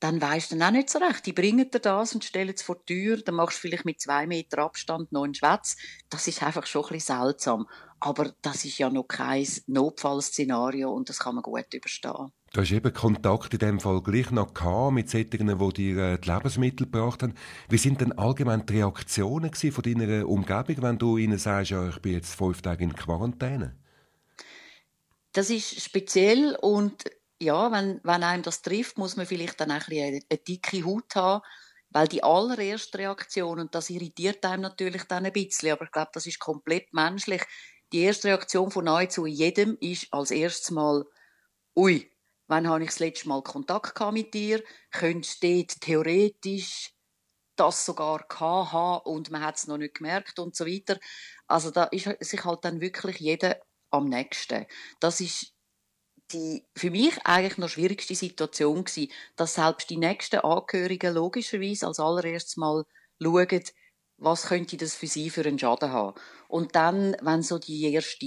dann 0.00 0.20
weisst 0.20 0.52
du 0.52 0.56
dann 0.56 0.68
auch 0.68 0.72
nicht 0.72 0.90
so 0.90 0.98
recht. 0.98 1.26
Die 1.26 1.32
bringen 1.32 1.70
dir 1.70 1.80
das 1.80 2.14
und 2.14 2.24
stellen 2.24 2.54
es 2.54 2.62
vor 2.62 2.76
die 2.88 2.94
Tür, 2.94 3.16
dann 3.18 3.34
machst 3.36 3.58
du 3.58 3.62
vielleicht 3.62 3.84
mit 3.84 4.00
zwei 4.00 4.26
Meter 4.26 4.58
Abstand 4.58 5.12
noch 5.12 5.24
einen 5.24 5.34
Schwätz. 5.34 5.76
Das 6.10 6.28
ist 6.28 6.42
einfach 6.42 6.66
schon 6.66 6.84
ein 6.84 6.92
bisschen 6.92 7.18
seltsam. 7.18 7.68
Aber 8.00 8.32
das 8.42 8.64
ist 8.64 8.78
ja 8.78 8.90
noch 8.90 9.08
kein 9.08 9.46
Notfallszenario 9.66 10.92
und 10.92 11.08
das 11.08 11.18
kann 11.18 11.34
man 11.34 11.42
gut 11.42 11.72
überstehen. 11.74 12.32
Du 12.52 12.62
hast 12.62 12.72
eben 12.72 12.92
Kontakt 12.94 13.52
in 13.52 13.58
dem 13.58 13.78
Fall 13.78 14.00
gleich 14.00 14.30
noch 14.30 14.54
gehabt 14.54 14.92
mit 14.92 15.10
solchen, 15.10 15.58
die 15.58 15.72
dir 15.74 15.98
äh, 15.98 16.18
die 16.18 16.30
Lebensmittel 16.30 16.86
gebracht 16.86 17.22
haben. 17.22 17.34
Wie 17.68 17.76
sind 17.76 18.00
denn 18.00 18.12
allgemein 18.12 18.64
die 18.64 18.78
Reaktionen 18.78 19.52
von 19.52 19.84
deiner 19.84 20.26
Umgebung, 20.26 20.82
wenn 20.82 20.98
du 20.98 21.18
ihnen 21.18 21.38
sagst, 21.38 21.72
ja, 21.72 21.86
ich 21.88 21.98
bin 21.98 22.12
jetzt 22.14 22.34
fünf 22.34 22.62
Tage 22.62 22.84
in 22.84 22.94
Quarantäne? 22.94 23.76
Das 25.32 25.50
ist 25.50 25.80
speziell 25.80 26.56
und 26.62 27.04
ja, 27.38 27.70
wenn, 27.70 28.00
wenn 28.02 28.22
einem 28.22 28.42
das 28.42 28.62
trifft, 28.62 28.96
muss 28.96 29.16
man 29.16 29.26
vielleicht 29.26 29.60
dann 29.60 29.70
auch 29.70 29.86
ein 29.88 29.98
eine, 29.98 30.20
eine 30.28 30.38
dicke 30.38 30.84
Haut 30.84 31.14
haben, 31.14 31.44
weil 31.90 32.08
die 32.08 32.24
allererste 32.24 32.98
Reaktion, 32.98 33.60
und 33.60 33.74
das 33.74 33.90
irritiert 33.90 34.44
einem 34.44 34.62
natürlich 34.62 35.04
dann 35.04 35.26
ein 35.26 35.32
bisschen, 35.32 35.72
aber 35.72 35.84
ich 35.84 35.92
glaube, 35.92 36.10
das 36.14 36.26
ist 36.26 36.38
komplett 36.38 36.92
menschlich, 36.92 37.42
die 37.92 38.00
erste 38.00 38.28
Reaktion 38.28 38.70
von 38.70 38.86
nahezu 38.86 39.26
jedem 39.26 39.76
ist 39.80 40.12
als 40.12 40.30
erstes 40.30 40.70
mal, 40.70 41.04
ui, 41.76 42.10
wann 42.48 42.68
habe 42.68 42.82
ich 42.84 42.90
das 42.90 42.98
letzte 42.98 43.28
Mal 43.28 43.42
Kontakt 43.42 44.00
mit 44.12 44.34
dir? 44.34 44.62
Könntest 44.90 45.42
du 45.42 45.56
dort 45.58 45.80
theoretisch 45.80 46.92
das 47.56 47.84
sogar 47.84 48.24
haben 48.40 49.02
und 49.04 49.30
man 49.30 49.42
hat 49.44 49.56
es 49.56 49.66
noch 49.66 49.78
nicht 49.78 49.96
gemerkt 49.96 50.38
und 50.38 50.54
so 50.54 50.66
weiter. 50.66 50.98
Also 51.46 51.70
da 51.70 51.84
ist 51.84 52.08
sich 52.20 52.44
halt 52.44 52.64
dann 52.64 52.80
wirklich 52.80 53.18
jeder 53.18 53.60
am 53.90 54.08
nächsten. 54.08 54.66
Das 55.00 55.20
ist 55.20 55.54
die 56.32 56.66
für 56.76 56.90
mich 56.90 57.14
eigentlich 57.24 57.58
noch 57.58 57.68
schwierigste 57.70 58.14
Situation 58.14 58.84
gewesen, 58.84 59.10
dass 59.36 59.54
selbst 59.54 59.88
die 59.90 59.96
nächsten 59.96 60.40
Angehörigen 60.40 61.14
logischerweise 61.14 61.86
als 61.86 62.00
allererstes 62.00 62.56
mal 62.56 62.84
schauen, 63.22 63.62
was 64.18 64.46
könnte 64.46 64.76
das 64.76 64.94
für 64.94 65.06
sie 65.06 65.30
für 65.30 65.44
einen 65.44 65.58
Schaden 65.58 65.92
haben. 65.92 66.20
Und 66.48 66.74
dann, 66.74 67.16
wenn 67.22 67.42
so 67.42 67.58
die 67.58 67.92
erste, 67.92 68.26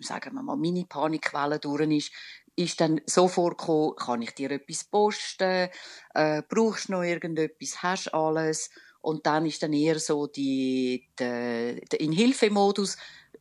sagen 0.00 0.34
wir 0.34 0.42
mal, 0.42 0.56
Mini-Panikwelle 0.56 1.58
durch 1.58 1.90
ist, 1.90 2.12
ist 2.58 2.80
dann 2.80 3.00
sofort 3.06 3.58
gekommen, 3.58 3.94
kann 3.96 4.22
ich 4.22 4.34
dir 4.34 4.50
etwas 4.50 4.84
posten, 4.84 5.68
äh, 6.14 6.42
brauchst 6.48 6.88
du 6.88 6.92
noch 6.92 7.02
irgendetwas, 7.02 7.82
hast 7.82 8.12
alles. 8.12 8.70
Und 9.00 9.26
dann 9.26 9.46
ist 9.46 9.62
dann 9.62 9.72
eher 9.72 9.98
so 10.00 10.26
die, 10.26 11.08
der, 11.18 11.76
der 11.76 12.00
In-Hilfe-Modus, 12.00 12.96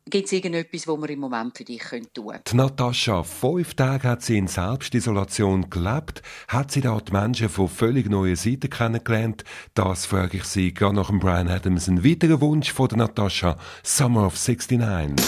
Gibt 0.10 0.28
es 0.28 0.32
irgendetwas, 0.32 0.88
was 0.88 1.02
wir 1.02 1.10
im 1.10 1.20
Moment 1.20 1.58
für 1.58 1.66
dich 1.66 1.84
tun 2.14 2.28
können? 2.28 2.40
Die 2.48 2.56
Natascha, 2.56 3.24
fünf 3.24 3.74
Tage 3.74 4.08
hat 4.08 4.22
sie 4.22 4.38
in 4.38 4.48
Selbstisolation 4.48 5.70
gelebt. 5.70 6.22
Hat 6.48 6.72
sie 6.72 6.80
da 6.80 6.98
die 6.98 7.12
Menschen 7.12 7.50
von 7.50 7.68
völlig 7.68 8.10
neuen 8.10 8.38
Seiten 8.38 8.70
kennengelernt? 8.70 9.44
Das 9.74 10.06
frage 10.06 10.38
ich 10.38 10.46
sie 10.46 10.74
gerade 10.74 10.96
nach 10.96 11.10
dem 11.10 11.20
Brian 11.20 11.50
Adams. 11.50 11.90
Ein 11.90 12.06
weiterer 12.06 12.40
Wunsch 12.40 12.72
von 12.72 12.88
der 12.88 13.00
Natascha, 13.00 13.58
Summer 13.84 14.28
of 14.28 14.36
69. 14.36 15.26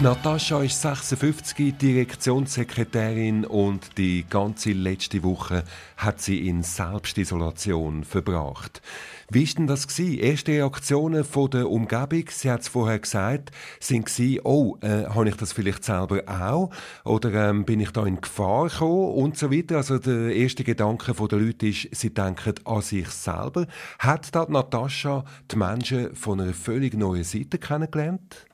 Natascha 0.00 0.62
ist 0.62 0.80
56, 0.80 1.76
Direktionssekretärin 1.76 3.44
und 3.44 3.98
die 3.98 4.24
ganze 4.30 4.70
letzte 4.70 5.24
Woche 5.24 5.64
hat 5.96 6.20
sie 6.20 6.46
in 6.46 6.62
Selbstisolation 6.62 8.04
verbracht. 8.04 8.80
Wie 9.28 9.42
ist 9.42 9.58
denn 9.58 9.66
das 9.66 9.88
gewesen? 9.88 10.20
Erste 10.20 10.52
Reaktionen 10.52 11.24
von 11.24 11.50
der 11.50 11.68
Umgebung, 11.68 12.24
sie 12.30 12.48
hat 12.48 12.60
es 12.60 12.68
vorher 12.68 13.00
gesagt, 13.00 13.50
sind 13.80 14.06
gewesen, 14.06 14.40
oh, 14.44 14.76
äh, 14.82 15.06
habe 15.06 15.30
ich 15.30 15.34
das 15.34 15.52
vielleicht 15.52 15.82
selber 15.82 16.22
auch? 16.28 16.70
Oder 17.04 17.50
ähm, 17.50 17.64
bin 17.64 17.80
ich 17.80 17.90
da 17.90 18.06
in 18.06 18.20
Gefahr 18.20 18.68
gekommen? 18.68 19.14
Und 19.14 19.36
so 19.36 19.50
weiter. 19.50 19.78
Also 19.78 19.98
der 19.98 20.32
erste 20.32 20.62
Gedanke 20.62 21.12
der 21.12 21.38
Leute 21.38 21.66
ist, 21.66 21.88
sie 21.90 22.14
denken 22.14 22.54
an 22.64 22.82
sich 22.82 23.08
selber. 23.08 23.66
Hat 23.98 24.32
da 24.32 24.46
Natascha 24.48 25.24
die 25.50 25.56
Menschen 25.56 26.14
von 26.14 26.40
einer 26.40 26.54
völlig 26.54 26.94
neuen 26.94 27.24
Seite 27.24 27.58
kennengelernt? 27.58 28.47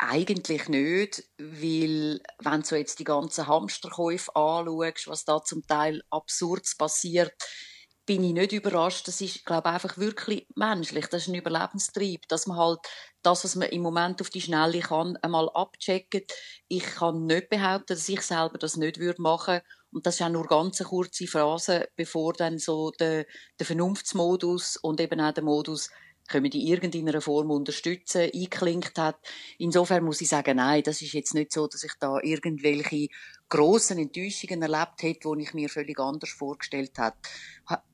Eigentlich 0.00 0.68
nicht, 0.68 1.24
weil 1.38 2.20
wenn 2.38 2.62
du 2.62 2.76
jetzt 2.76 3.00
die 3.00 3.04
ganzen 3.04 3.48
Hamsterkäufe 3.48 4.34
anschaust, 4.36 5.08
was 5.08 5.24
da 5.24 5.42
zum 5.42 5.66
Teil 5.66 6.02
absurd 6.10 6.64
passiert, 6.78 7.34
bin 8.06 8.22
ich 8.22 8.32
nicht 8.32 8.52
überrascht. 8.52 9.08
Das 9.08 9.20
ist, 9.20 9.44
glaube 9.44 9.68
ich, 9.68 9.74
einfach 9.74 9.98
wirklich 9.98 10.46
menschlich. 10.54 11.06
Das 11.08 11.22
ist 11.22 11.28
ein 11.28 11.34
Überlebenstrieb, 11.34 12.28
dass 12.28 12.46
man 12.46 12.56
halt 12.58 12.78
das, 13.22 13.42
was 13.42 13.56
man 13.56 13.70
im 13.70 13.82
Moment 13.82 14.20
auf 14.20 14.30
die 14.30 14.40
Schnelle 14.40 14.80
kann, 14.80 15.16
einmal 15.16 15.50
abcheckt. 15.52 16.32
Ich 16.68 16.84
kann 16.84 17.26
nicht 17.26 17.50
behaupten, 17.50 17.86
dass 17.88 18.08
ich 18.08 18.22
selber 18.22 18.56
das 18.56 18.76
nicht 18.76 18.98
würde 18.98 19.20
machen 19.20 19.60
und 19.90 20.06
das 20.06 20.14
ist 20.16 20.22
auch 20.22 20.28
nur 20.28 20.46
ganz 20.46 20.78
kurze 20.78 21.26
Phase, 21.26 21.88
bevor 21.96 22.34
dann 22.34 22.58
so 22.58 22.92
der, 22.92 23.26
der 23.58 23.66
Vernunftsmodus 23.66 24.76
und 24.76 25.00
eben 25.00 25.20
auch 25.20 25.32
der 25.32 25.44
Modus 25.44 25.90
können 26.28 26.50
die 26.50 26.62
in 26.62 26.68
irgendeiner 26.68 27.20
Form 27.20 27.50
unterstützen, 27.50 28.30
einklinkt 28.34 28.98
hat. 28.98 29.16
Insofern 29.58 30.04
muss 30.04 30.20
ich 30.20 30.28
sagen, 30.28 30.56
nein, 30.56 30.82
das 30.84 31.02
ist 31.02 31.12
jetzt 31.14 31.34
nicht 31.34 31.52
so, 31.52 31.66
dass 31.66 31.84
ich 31.84 31.92
da 31.98 32.18
irgendwelche 32.22 33.08
grossen 33.48 33.98
Enttäuschungen 33.98 34.62
erlebt 34.62 35.02
hätte, 35.02 35.30
die 35.34 35.42
ich 35.42 35.54
mir 35.54 35.68
völlig 35.68 35.98
anders 35.98 36.30
vorgestellt 36.30 36.92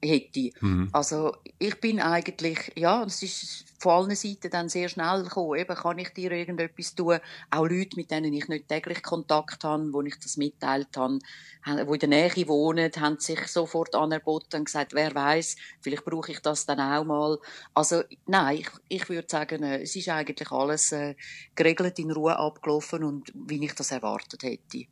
hätte. 0.00 0.50
Mhm. 0.60 0.88
Also 0.92 1.36
ich 1.58 1.80
bin 1.80 2.00
eigentlich, 2.00 2.72
ja, 2.76 3.04
es 3.04 3.22
ist 3.22 3.64
von 3.78 3.92
allen 3.92 4.16
Seiten 4.16 4.50
dann 4.50 4.68
sehr 4.68 4.88
schnell 4.88 5.24
gekommen. 5.24 5.58
Eben, 5.58 5.74
kann 5.74 5.98
ich 5.98 6.10
dir 6.10 6.32
irgendetwas 6.32 6.94
tun? 6.94 7.18
Auch 7.50 7.66
Leute, 7.66 7.96
mit 7.96 8.10
denen 8.10 8.32
ich 8.32 8.48
nicht 8.48 8.68
täglich 8.68 9.02
Kontakt 9.02 9.62
habe, 9.64 9.92
wo 9.92 10.02
ich 10.02 10.18
das 10.18 10.36
mitteilt 10.36 10.96
habe, 10.96 11.18
die 11.66 11.70
in 11.70 11.98
der 11.98 12.08
Nähe 12.08 12.48
wohnen, 12.48 12.90
haben 12.96 13.18
sich 13.18 13.46
sofort 13.46 13.94
anerboten 13.94 14.60
und 14.60 14.64
gesagt, 14.66 14.94
wer 14.94 15.14
weiß, 15.14 15.56
vielleicht 15.80 16.04
brauche 16.04 16.32
ich 16.32 16.40
das 16.40 16.66
dann 16.66 16.80
auch 16.80 17.04
mal. 17.04 17.38
Also 17.74 18.02
nein, 18.26 18.58
ich, 18.58 18.68
ich 18.88 19.08
würde 19.08 19.28
sagen, 19.28 19.62
äh, 19.62 19.82
es 19.82 19.94
ist 19.96 20.08
eigentlich 20.08 20.50
alles 20.50 20.92
äh, 20.92 21.14
geregelt, 21.54 21.98
in 21.98 22.10
Ruhe 22.10 22.36
abgelaufen 22.36 23.04
und 23.04 23.32
wie 23.34 23.64
ich 23.64 23.74
das 23.74 23.90
erwartet 23.90 24.42
hätte. 24.42 24.86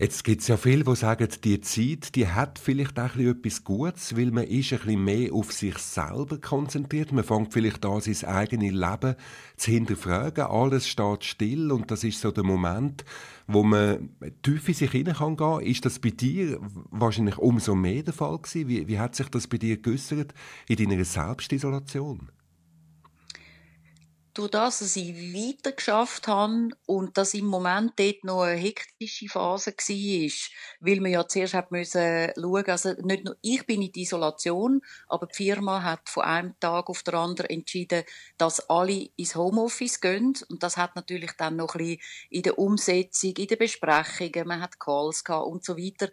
Jetzt 0.00 0.24
gibt 0.24 0.40
es 0.40 0.48
ja 0.48 0.56
viele, 0.56 0.82
die 0.82 0.96
sagen, 0.96 1.28
die 1.44 1.60
Zeit, 1.60 2.14
die 2.14 2.26
hat 2.26 2.58
vielleicht 2.58 2.98
auch 2.98 3.16
etwas 3.16 3.64
Gutes, 3.64 4.16
weil 4.16 4.30
man 4.30 4.44
ist 4.44 4.72
ein 4.72 4.78
bisschen 4.78 5.04
mehr 5.04 5.34
auf 5.34 5.52
sich 5.52 5.76
selber 5.76 6.38
konzentriert. 6.38 7.12
Man 7.12 7.22
fängt 7.22 7.52
vielleicht 7.52 7.84
an, 7.84 8.00
sein 8.00 8.30
eigenes 8.30 8.72
Leben 8.72 9.14
zu 9.58 9.70
hinterfragen. 9.70 10.44
Alles 10.44 10.88
steht 10.88 11.24
still 11.24 11.70
und 11.70 11.90
das 11.90 12.02
ist 12.02 12.18
so 12.18 12.30
der 12.30 12.44
Moment, 12.44 13.04
wo 13.46 13.62
man 13.62 14.08
tief 14.40 14.68
in 14.68 14.74
sich 14.74 14.90
hinein 14.90 15.16
kann. 15.16 15.60
Ist 15.60 15.84
das 15.84 15.98
bei 15.98 16.08
dir 16.08 16.58
wahrscheinlich 16.90 17.36
umso 17.36 17.74
mehr 17.74 18.02
der 18.02 18.14
Fall 18.14 18.38
gewesen? 18.38 18.68
Wie, 18.68 18.88
wie 18.88 18.98
hat 18.98 19.14
sich 19.14 19.28
das 19.28 19.48
bei 19.48 19.58
dir 19.58 19.76
geäussert 19.76 20.32
in 20.66 20.76
deiner 20.76 21.04
Selbstisolation? 21.04 22.30
Durch 24.34 24.50
das, 24.50 24.78
dass 24.78 24.96
ich 24.96 25.14
weiter 25.34 25.72
geschafft 25.72 26.28
habe 26.28 26.68
und 26.86 27.16
dass 27.16 27.34
im 27.34 27.46
Moment 27.46 27.92
dort 27.96 28.22
noch 28.24 28.42
eine 28.42 28.60
hektische 28.60 29.28
Phase 29.28 29.72
war, 29.72 30.30
weil 30.80 31.00
man 31.00 31.10
ja 31.10 31.26
zuerst 31.26 31.54
hat 31.54 31.72
müssen 31.72 32.30
schauen, 32.36 32.66
also 32.66 32.92
nicht 33.02 33.24
nur 33.24 33.36
ich 33.40 33.66
bin 33.66 33.82
in 33.82 33.92
die 33.92 34.02
Isolation, 34.02 34.82
aber 35.08 35.26
die 35.26 35.34
Firma 35.34 35.82
hat 35.82 36.08
von 36.08 36.24
einem 36.24 36.54
Tag 36.60 36.88
auf 36.88 37.02
den 37.02 37.14
anderen 37.14 37.50
entschieden, 37.50 38.04
dass 38.38 38.68
alle 38.70 39.10
ins 39.16 39.34
Homeoffice 39.34 40.00
gehen. 40.00 40.34
Und 40.48 40.62
das 40.62 40.76
hat 40.76 40.96
natürlich 40.96 41.32
dann 41.36 41.56
noch 41.56 41.74
ein 41.74 41.78
bisschen 41.78 42.00
in 42.30 42.42
der 42.42 42.58
Umsetzung, 42.58 43.34
in 43.36 43.46
den 43.46 43.58
Besprechungen, 43.58 44.46
man 44.46 44.60
hat 44.60 44.78
Calls 44.78 45.24
gehabt 45.24 45.46
und 45.46 45.64
so 45.64 45.76
weiter, 45.76 46.08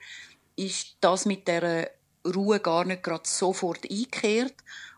ist 0.56 0.97
das 1.01 1.25
mit 1.25 1.47
der 1.47 1.91
Ruhe 2.25 2.60
gar 2.60 2.84
nicht 2.84 3.03
gerade 3.03 3.27
sofort 3.27 3.89
eingekehrt 3.89 4.56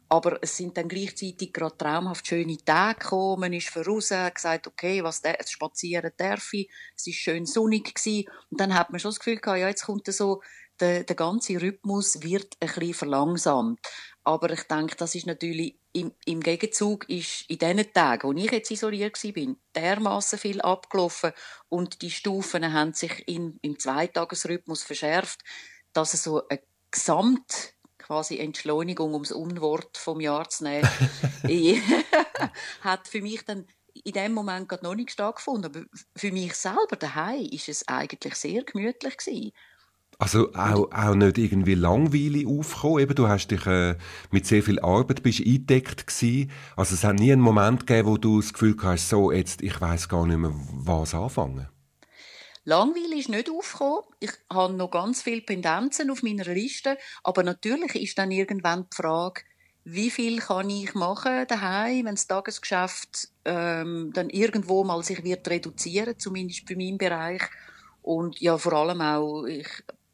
aber 0.10 0.40
es 0.42 0.58
sind 0.58 0.76
dann 0.76 0.88
gleichzeitig 0.88 1.54
gerade 1.54 1.78
traumhaft 1.78 2.26
schöne 2.26 2.58
Tage 2.58 3.00
gekommen. 3.00 3.42
Man 3.42 3.54
ist 3.54 3.70
voraus, 3.70 4.10
hat 4.10 4.36
gesagt, 4.36 4.66
okay, 4.66 5.04
was 5.04 5.22
der, 5.22 5.38
spazieren 5.48 6.12
darf 6.18 6.52
ich. 6.54 6.70
Es 6.96 7.06
ist 7.06 7.18
schön 7.18 7.46
sonnig 7.46 7.94
gewesen. 7.94 8.28
Und 8.50 8.60
dann 8.60 8.74
hat 8.74 8.90
man 8.90 9.00
schon 9.00 9.12
das 9.12 9.20
Gefühl 9.20 9.38
gehabt, 9.38 9.60
ja, 9.60 9.68
jetzt 9.68 9.86
kommt 9.86 10.12
so, 10.12 10.42
der, 10.80 11.04
der 11.04 11.16
ganze 11.16 11.62
Rhythmus 11.62 12.24
wird 12.24 12.58
ein 12.60 12.68
bisschen 12.70 12.94
verlangsamt. 12.94 13.80
Aber 14.24 14.50
ich 14.50 14.64
denke, 14.64 14.96
das 14.96 15.14
ist 15.14 15.28
natürlich 15.28 15.78
im, 15.92 16.14
im 16.26 16.40
Gegenzug 16.40 17.08
ist 17.10 17.50
in 17.50 17.58
diesen 17.58 17.94
Tagen, 17.94 18.28
wo 18.28 18.34
ich 18.34 18.52
jetzt 18.52 18.72
isoliert 18.72 19.24
war, 19.24 19.32
bin, 19.32 19.58
dermaßen 19.76 20.40
viel 20.40 20.62
abgelaufen 20.62 21.32
und 21.68 22.02
die 22.02 22.12
Stufen 22.12 22.74
haben 22.74 22.94
sich 22.94 23.28
in, 23.28 23.60
im 23.62 23.78
Zweitagesrhythmus 23.80 24.84
verschärft, 24.84 25.42
dass 25.94 26.14
es 26.14 26.24
so 26.24 26.48
ein 26.48 26.60
Gesamt 26.92 27.76
quasi 28.10 28.40
Entschleunigung, 28.40 29.14
um 29.14 29.22
das 29.22 29.32
Unwort 29.32 29.96
vom 29.96 30.20
Jahr 30.20 30.50
zu 30.50 30.64
nehmen, 30.64 30.90
hat 32.82 33.08
für 33.08 33.22
mich 33.22 33.46
dann 33.46 33.68
in 33.94 34.14
dem 34.14 34.34
Moment 34.34 34.68
gerade 34.68 34.84
noch 34.84 34.96
nicht 34.96 35.12
stattgefunden. 35.12 35.66
Aber 35.66 35.86
für 36.16 36.32
mich 36.32 36.56
selber 36.56 36.96
daheim 36.98 37.48
ist 37.52 37.70
es 37.70 37.88
eigentlich 37.88 38.34
sehr 38.34 38.64
gemütlich 38.64 39.16
gewesen. 39.18 39.52
Also 40.18 40.52
auch, 40.56 40.92
auch 40.92 41.14
nicht 41.14 41.38
irgendwie 41.38 41.76
langweilig 41.76 42.48
aufgekommen. 42.48 43.00
Eben, 43.00 43.14
du 43.16 43.28
hast 43.28 43.50
dich 43.50 43.66
äh, 43.68 43.96
mit 44.32 44.48
sehr 44.48 44.64
viel 44.64 44.80
Arbeit 44.80 45.22
bist 45.22 45.42
eingedeckt 45.42 46.08
gewesen. 46.08 46.52
Also 46.76 46.96
es 46.96 47.04
hat 47.04 47.16
nie 47.16 47.32
einen 47.32 47.44
Moment 47.44 47.86
gegeben, 47.86 48.08
wo 48.08 48.18
du 48.18 48.42
das 48.42 48.54
Gefühl 48.54 48.76
hast, 48.82 49.08
so 49.08 49.32
jetzt 49.32 49.62
ich 49.62 49.80
weiß 49.80 50.10
gar 50.10 50.26
nicht 50.26 50.40
mehr, 50.40 50.52
was 50.74 51.14
anfangen. 51.14 51.70
Langweil 52.70 53.18
ist 53.18 53.30
nicht 53.30 53.50
aufgekommen. 53.50 54.04
Ich 54.20 54.32
habe 54.48 54.74
noch 54.74 54.92
ganz 54.92 55.24
viele 55.24 55.42
Pendenzen 55.42 56.12
auf 56.12 56.22
meiner 56.22 56.46
Liste. 56.46 57.00
Aber 57.24 57.42
natürlich 57.42 57.96
ist 57.96 58.18
dann 58.20 58.30
irgendwann 58.30 58.88
die 58.92 58.96
Frage, 58.96 59.42
wie 59.86 60.12
viel 60.12 60.40
kann 60.40 60.70
ich 60.70 60.94
machen 60.94 61.48
daheim, 61.48 62.06
wenn 62.06 62.14
das 62.14 62.28
Tagesgeschäft 62.28 63.30
ähm, 63.46 64.12
dann 64.14 64.30
irgendwo 64.30 64.84
mal 64.84 65.04
sich 65.04 65.24
wird 65.24 65.50
reduzieren, 65.50 66.20
zumindest 66.20 66.68
für 66.68 66.76
meinen 66.76 67.00
Bereich. 67.00 67.42
Und 68.04 68.40
ja, 68.40 68.56
vor 68.58 68.74
allem 68.74 69.02
auch, 69.02 69.46
ich 69.46 69.68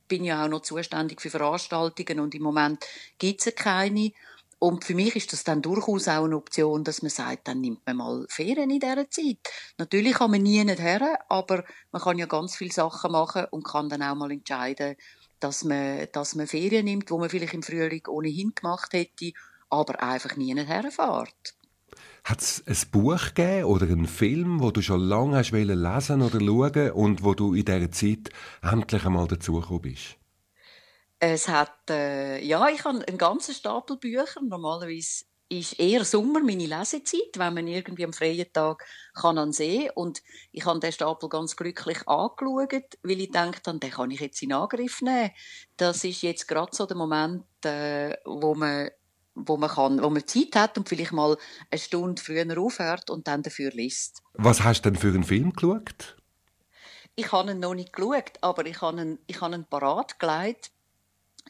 bin 0.08 0.24
ja 0.24 0.46
auch 0.46 0.50
noch 0.50 0.62
zuständig 0.62 1.20
für 1.20 1.30
Veranstaltungen 1.30 2.22
und 2.22 2.36
im 2.36 2.44
Moment 2.44 2.86
gibt 3.18 3.46
es 3.46 3.54
keine. 3.54 4.12
Und 4.60 4.86
für 4.86 4.96
mich 4.96 5.16
ist 5.16 5.34
das 5.34 5.44
dann 5.44 5.62
durchaus 5.62 6.08
auch 6.08 6.24
eine 6.24 6.38
Option, 6.38 6.84
dass 6.84 7.02
man 7.02 7.12
sagt, 7.12 7.48
dann 7.48 7.62
nimmt 7.62 7.86
man 7.86 7.98
mal 7.98 8.26
Ferien 8.30 8.70
in 8.70 8.80
dieser 8.80 9.10
Zeit. 9.10 9.40
Natürlich 9.78 10.14
kann 10.14 10.32
man 10.32 10.42
nie 10.42 10.64
nicht 10.64 10.80
her, 10.80 11.20
aber 11.30 11.66
man 11.92 12.02
kann 12.02 12.18
ja 12.18 12.26
ganz 12.26 12.56
viele 12.56 12.72
Sachen 12.72 13.12
machen 13.12 13.46
und 13.52 13.64
kann 13.64 13.90
dann 13.90 14.02
auch 14.02 14.16
mal 14.16 14.32
entscheiden, 14.32 14.96
dass 15.40 15.64
man, 15.64 16.08
dass 16.14 16.36
man 16.36 16.48
Ferien 16.48 16.86
nimmt, 16.86 17.12
wo 17.12 17.18
man 17.18 17.30
vielleicht 17.30 17.54
im 17.54 17.64
Frühling 17.64 18.08
ohnehin 18.08 18.54
gemacht 18.56 18.94
hätte, 18.94 19.34
aber 19.70 20.02
einfach 20.02 20.36
nie 20.38 20.54
nicht 20.54 20.68
herfährt. 20.68 21.56
Hat 22.24 22.42
es 22.42 22.64
ein 22.66 22.90
Buch 22.92 23.34
gegeben 23.36 23.66
oder 23.66 23.86
einen 23.86 24.08
Film, 24.08 24.60
wo 24.60 24.72
du 24.72 24.82
schon 24.82 25.02
lange 25.02 25.38
hast 25.38 25.52
lesen 25.52 26.22
oder 26.22 26.40
schauen 26.40 26.92
und 26.92 27.24
wo 27.24 27.34
du 27.36 27.54
in 27.54 27.66
dieser 27.66 27.92
Zeit 27.92 28.30
endlich 28.64 29.06
einmal 29.06 29.28
dazugekommen 29.28 29.82
bist? 29.82 30.18
Es 31.20 31.48
hat, 31.48 31.90
äh, 31.90 32.44
ja, 32.44 32.68
ich 32.70 32.84
habe 32.84 33.06
einen 33.08 33.18
ganzen 33.18 33.54
Stapel 33.54 33.98
Bücher. 33.98 34.42
Normalerweise 34.42 35.26
ist 35.50 35.80
eher 35.80 36.04
Sommer 36.04 36.42
meine 36.42 36.66
Lesezeit, 36.66 37.38
wenn 37.38 37.54
man 37.54 37.68
irgendwie 37.68 38.06
am 38.06 38.14
freien 38.14 38.52
Tag 38.52 38.84
kann 39.14 39.38
an 39.38 39.54
See 39.54 39.92
und 39.94 40.22
ich 40.52 40.66
habe 40.66 40.80
den 40.80 40.92
Stapel 40.92 41.30
ganz 41.30 41.56
glücklich 41.56 42.08
angeschaut, 42.08 42.98
weil 43.04 43.22
ich 43.22 43.32
dachte, 43.32 43.78
den 43.78 43.92
kann 43.92 44.12
ich 44.12 44.20
jetzt 44.20 44.42
in 44.42 44.54
Angriff 44.54 45.02
nehmen. 45.02 45.32
Das 45.78 46.04
ist 46.04 46.24
jetzt 46.24 46.48
gerade 46.48 46.76
so 46.76 46.86
der 46.86 46.98
Moment, 46.98 47.46
äh, 47.64 48.16
wo 48.26 48.56
man 48.56 48.90
wo 49.38 49.58
man 49.58 49.70
kann, 49.70 50.02
wo 50.02 50.10
man 50.10 50.26
Zeit 50.26 50.56
hat 50.56 50.78
und 50.78 50.88
vielleicht 50.88 51.12
mal 51.12 51.38
eine 51.70 51.80
Stunde 51.80 52.22
früher 52.22 52.58
aufhört 52.58 53.10
und 53.10 53.28
dann 53.28 53.44
dafür 53.44 53.70
liest. 53.72 54.24
Was 54.36 54.64
hast 54.64 54.84
du 54.84 54.92
denn 54.92 55.00
für 55.00 55.10
einen 55.10 55.26
Film 55.26 55.52
geschaut? 55.52 56.16
Ich 57.16 57.34
habe 57.34 57.52
ihn 57.52 57.60
noch 57.60 57.74
nicht 57.74 57.92
geschaut, 57.92 58.32
aber 58.40 58.66
ich 58.66 58.82
habe 58.82 59.02
ihn, 59.02 59.20
ich 59.28 59.42
habe 59.42 59.56
ihn 59.56 59.66
parat 59.66 60.20
gelegt 60.20 60.72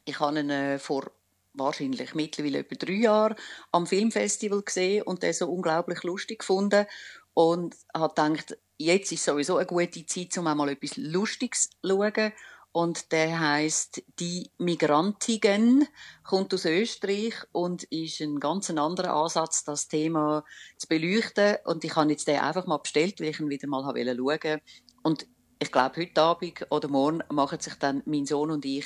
ich 0.06 0.20
habe 0.20 0.40
ihn 0.40 0.50
äh, 0.50 0.80
vor 0.80 1.12
wahrscheinlich 1.54 2.14
mittlerweile 2.14 2.60
etwa 2.60 2.76
drei 2.76 2.94
Jahren 2.94 3.36
am 3.72 3.88
Filmfestival 3.88 4.62
gesehen 4.62 5.04
und 5.04 5.24
den 5.24 5.34
so 5.34 5.50
unglaublich 5.50 6.04
lustig 6.04 6.40
gefunden 6.40 6.86
und 7.34 7.76
habe 7.94 8.14
gedacht, 8.14 8.58
jetzt 8.78 9.12
ist 9.12 9.26
sowieso 9.26 9.58
eine 9.58 9.66
gute 9.66 10.06
Zeit, 10.06 10.38
um 10.38 10.48
einmal 10.48 10.70
etwas 10.70 10.98
Lustiges 10.98 11.70
zu 11.70 11.90
schauen. 11.90 12.34
Und 12.72 13.14
der 13.14 13.40
heißt 13.40 14.04
Die 14.20 14.52
Migrantigen, 14.58 15.88
kommt 16.26 16.54
aus 16.54 16.66
Österreich 16.66 17.34
und 17.54 17.84
ist 17.84 18.20
ein 18.20 18.42
ganz 18.42 18.70
anderer 18.70 19.14
Ansatz, 19.14 19.64
das 19.64 19.88
Thema 19.88 20.44
zu 20.78 20.90
beleuchten. 20.90 21.56
Und 21.64 21.86
ich 21.86 21.96
habe 21.96 22.12
jetzt 22.12 22.28
den 22.28 22.40
einfach 22.40 22.68
mal 22.68 22.80
bestellt, 22.80 23.22
weil 23.22 23.30
ich 23.30 23.40
ihn 23.40 23.50
wieder 23.50 23.70
mal 23.70 23.82
schauen 23.82 24.18
wollte. 24.26 24.62
Und 25.04 25.26
ich 25.60 25.72
glaube, 25.72 26.02
heute 26.02 26.22
Abend 26.22 26.68
oder 26.70 26.90
morgen 26.90 27.24
machen 27.32 27.62
sich 27.62 27.76
dann 27.76 28.04
mein 28.06 28.26
Sohn 28.26 28.52
und 28.52 28.66
ich 28.66 28.86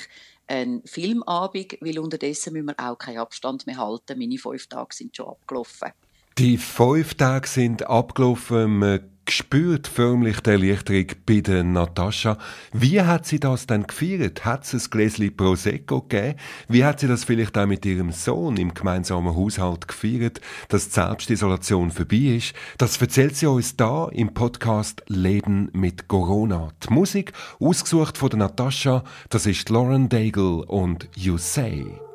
einen 0.50 0.82
Filmabend, 0.84 1.78
weil 1.80 1.98
unterdessen 1.98 2.52
müssen 2.52 2.66
wir 2.66 2.78
auch 2.78 2.98
keinen 2.98 3.18
Abstand 3.18 3.66
mehr 3.66 3.78
halten. 3.78 4.18
Meine 4.18 4.38
fünf 4.38 4.66
Tage 4.66 4.94
sind 4.94 5.16
schon 5.16 5.28
abgelaufen. 5.28 5.92
Die 6.38 6.58
fünf 6.58 7.14
Tage 7.14 7.48
sind 7.48 7.86
abgelaufen. 7.86 8.78
Man 8.78 9.10
spürt 9.28 9.86
förmlich 9.86 10.40
die 10.40 10.50
Erleichterung 10.50 11.06
bei 11.26 11.40
der 11.40 11.62
Natascha. 11.64 12.38
Wie 12.72 13.00
hat 13.00 13.26
sie 13.26 13.40
das 13.40 13.66
denn 13.66 13.86
gefeiert? 13.86 14.44
Hat 14.44 14.64
es 14.64 14.74
ein 14.74 14.90
Gläschen 14.90 15.36
Prosecco 15.36 16.02
gegeben? 16.02 16.38
Wie 16.68 16.84
hat 16.84 17.00
sie 17.00 17.08
das 17.08 17.24
vielleicht 17.24 17.56
auch 17.56 17.66
mit 17.66 17.84
ihrem 17.86 18.12
Sohn 18.12 18.56
im 18.56 18.74
gemeinsamen 18.74 19.34
Haushalt 19.34 19.88
gefeiert, 19.88 20.40
dass 20.68 20.88
die 20.88 20.94
Selbstisolation 20.94 21.90
vorbei 21.90 22.36
ist? 22.36 22.54
Das 22.78 23.00
erzählt 23.00 23.36
sie 23.36 23.46
uns 23.46 23.76
da 23.76 24.08
im 24.08 24.34
Podcast 24.34 25.02
Leben 25.06 25.70
mit 25.72 26.08
Corona. 26.08 26.68
Die 26.84 26.92
Musik, 26.92 27.32
ausgesucht 27.58 28.18
von 28.18 28.30
der 28.30 28.38
Natascha, 28.40 29.04
das 29.28 29.46
ist 29.46 29.68
Lauren 29.70 30.08
Daigle 30.08 30.64
und 30.64 31.08
You 31.16 31.38
Say. 31.38 32.09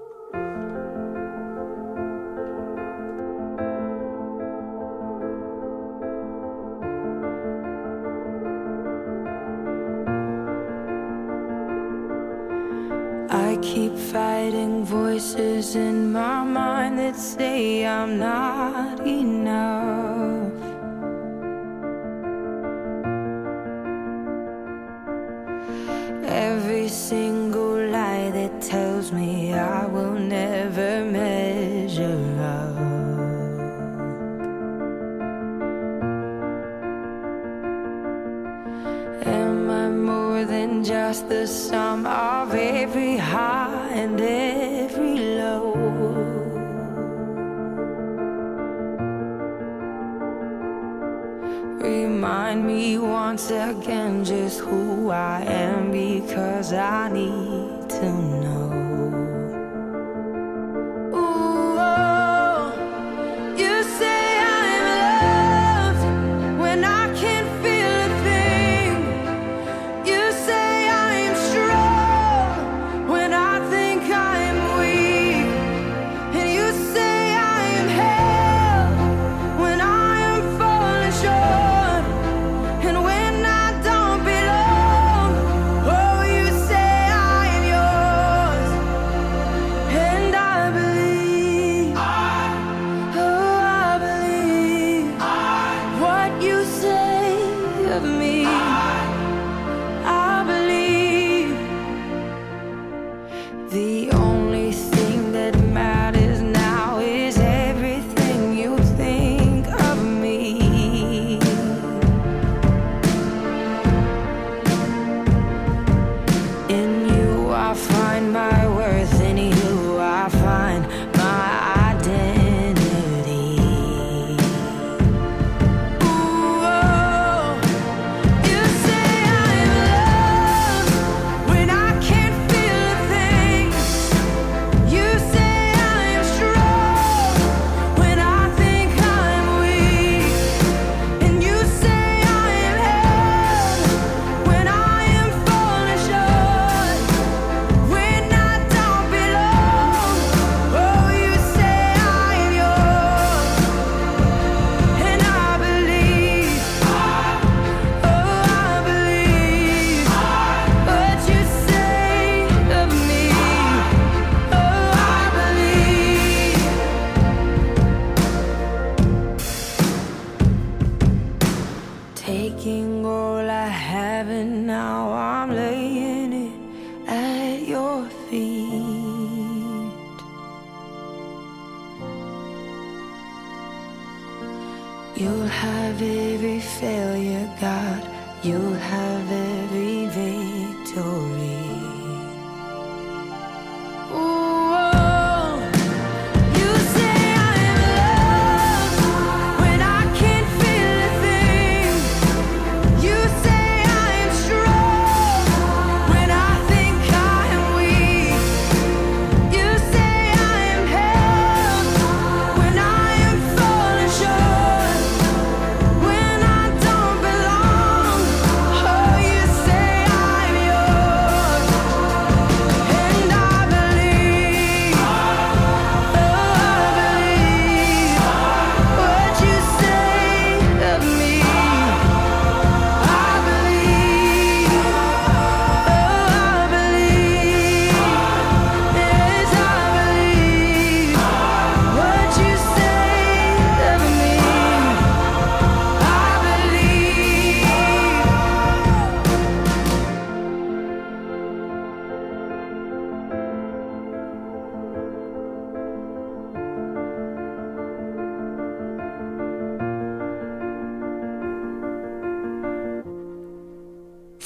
Voices 14.86 15.75
in 15.75 16.12
my 16.12 16.43
mind 16.43 16.99
that 16.99 17.15
say 17.15 17.86
I'm 17.86 18.19
not 18.19 18.99
enough. 19.05 20.04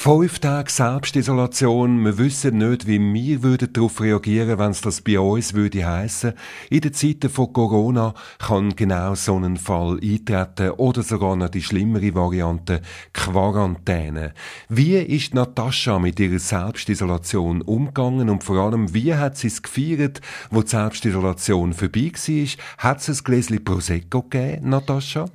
Fünf 0.09 0.39
Tage 0.39 0.71
Selbstisolation. 0.71 2.03
Wir 2.03 2.17
wissen 2.17 2.57
nicht, 2.57 2.87
wie 2.87 2.99
wir 2.99 3.43
würden 3.43 3.71
darauf 3.71 4.01
reagieren, 4.01 4.57
wenn 4.57 4.71
es 4.71 4.81
das 4.81 5.01
bei 5.01 5.19
uns 5.19 5.53
würde 5.53 5.85
heissen. 5.85 6.33
In 6.71 6.81
den 6.81 6.95
Zeiten 6.95 7.29
von 7.29 7.53
Corona 7.53 8.15
kann 8.39 8.75
genau 8.75 9.13
so 9.13 9.37
ein 9.37 9.57
Fall 9.57 9.99
eintreten 10.01 10.71
oder 10.71 11.03
sogar 11.03 11.35
noch 11.35 11.49
die 11.49 11.61
schlimmere 11.61 12.15
Variante 12.15 12.81
Quarantäne. 13.13 14.33
Wie 14.67 14.97
ist 14.97 15.35
Natascha 15.35 15.99
mit 15.99 16.19
ihrer 16.19 16.39
Selbstisolation 16.39 17.61
umgegangen 17.61 18.31
und 18.31 18.43
vor 18.43 18.57
allem, 18.57 18.91
wie 18.91 19.13
hat 19.13 19.37
sie 19.37 19.45
es 19.45 19.61
gefeiert, 19.61 20.21
wo 20.49 20.63
die 20.63 20.69
Selbstisolation 20.69 21.73
vorbei 21.73 22.11
war? 22.15 22.47
Hat 22.79 23.07
es 23.07 23.09
ein 23.09 23.23
Gläschen 23.23 23.63
Prosecco 23.63 24.23
gegeben, 24.23 24.69
Natascha? 24.69 25.25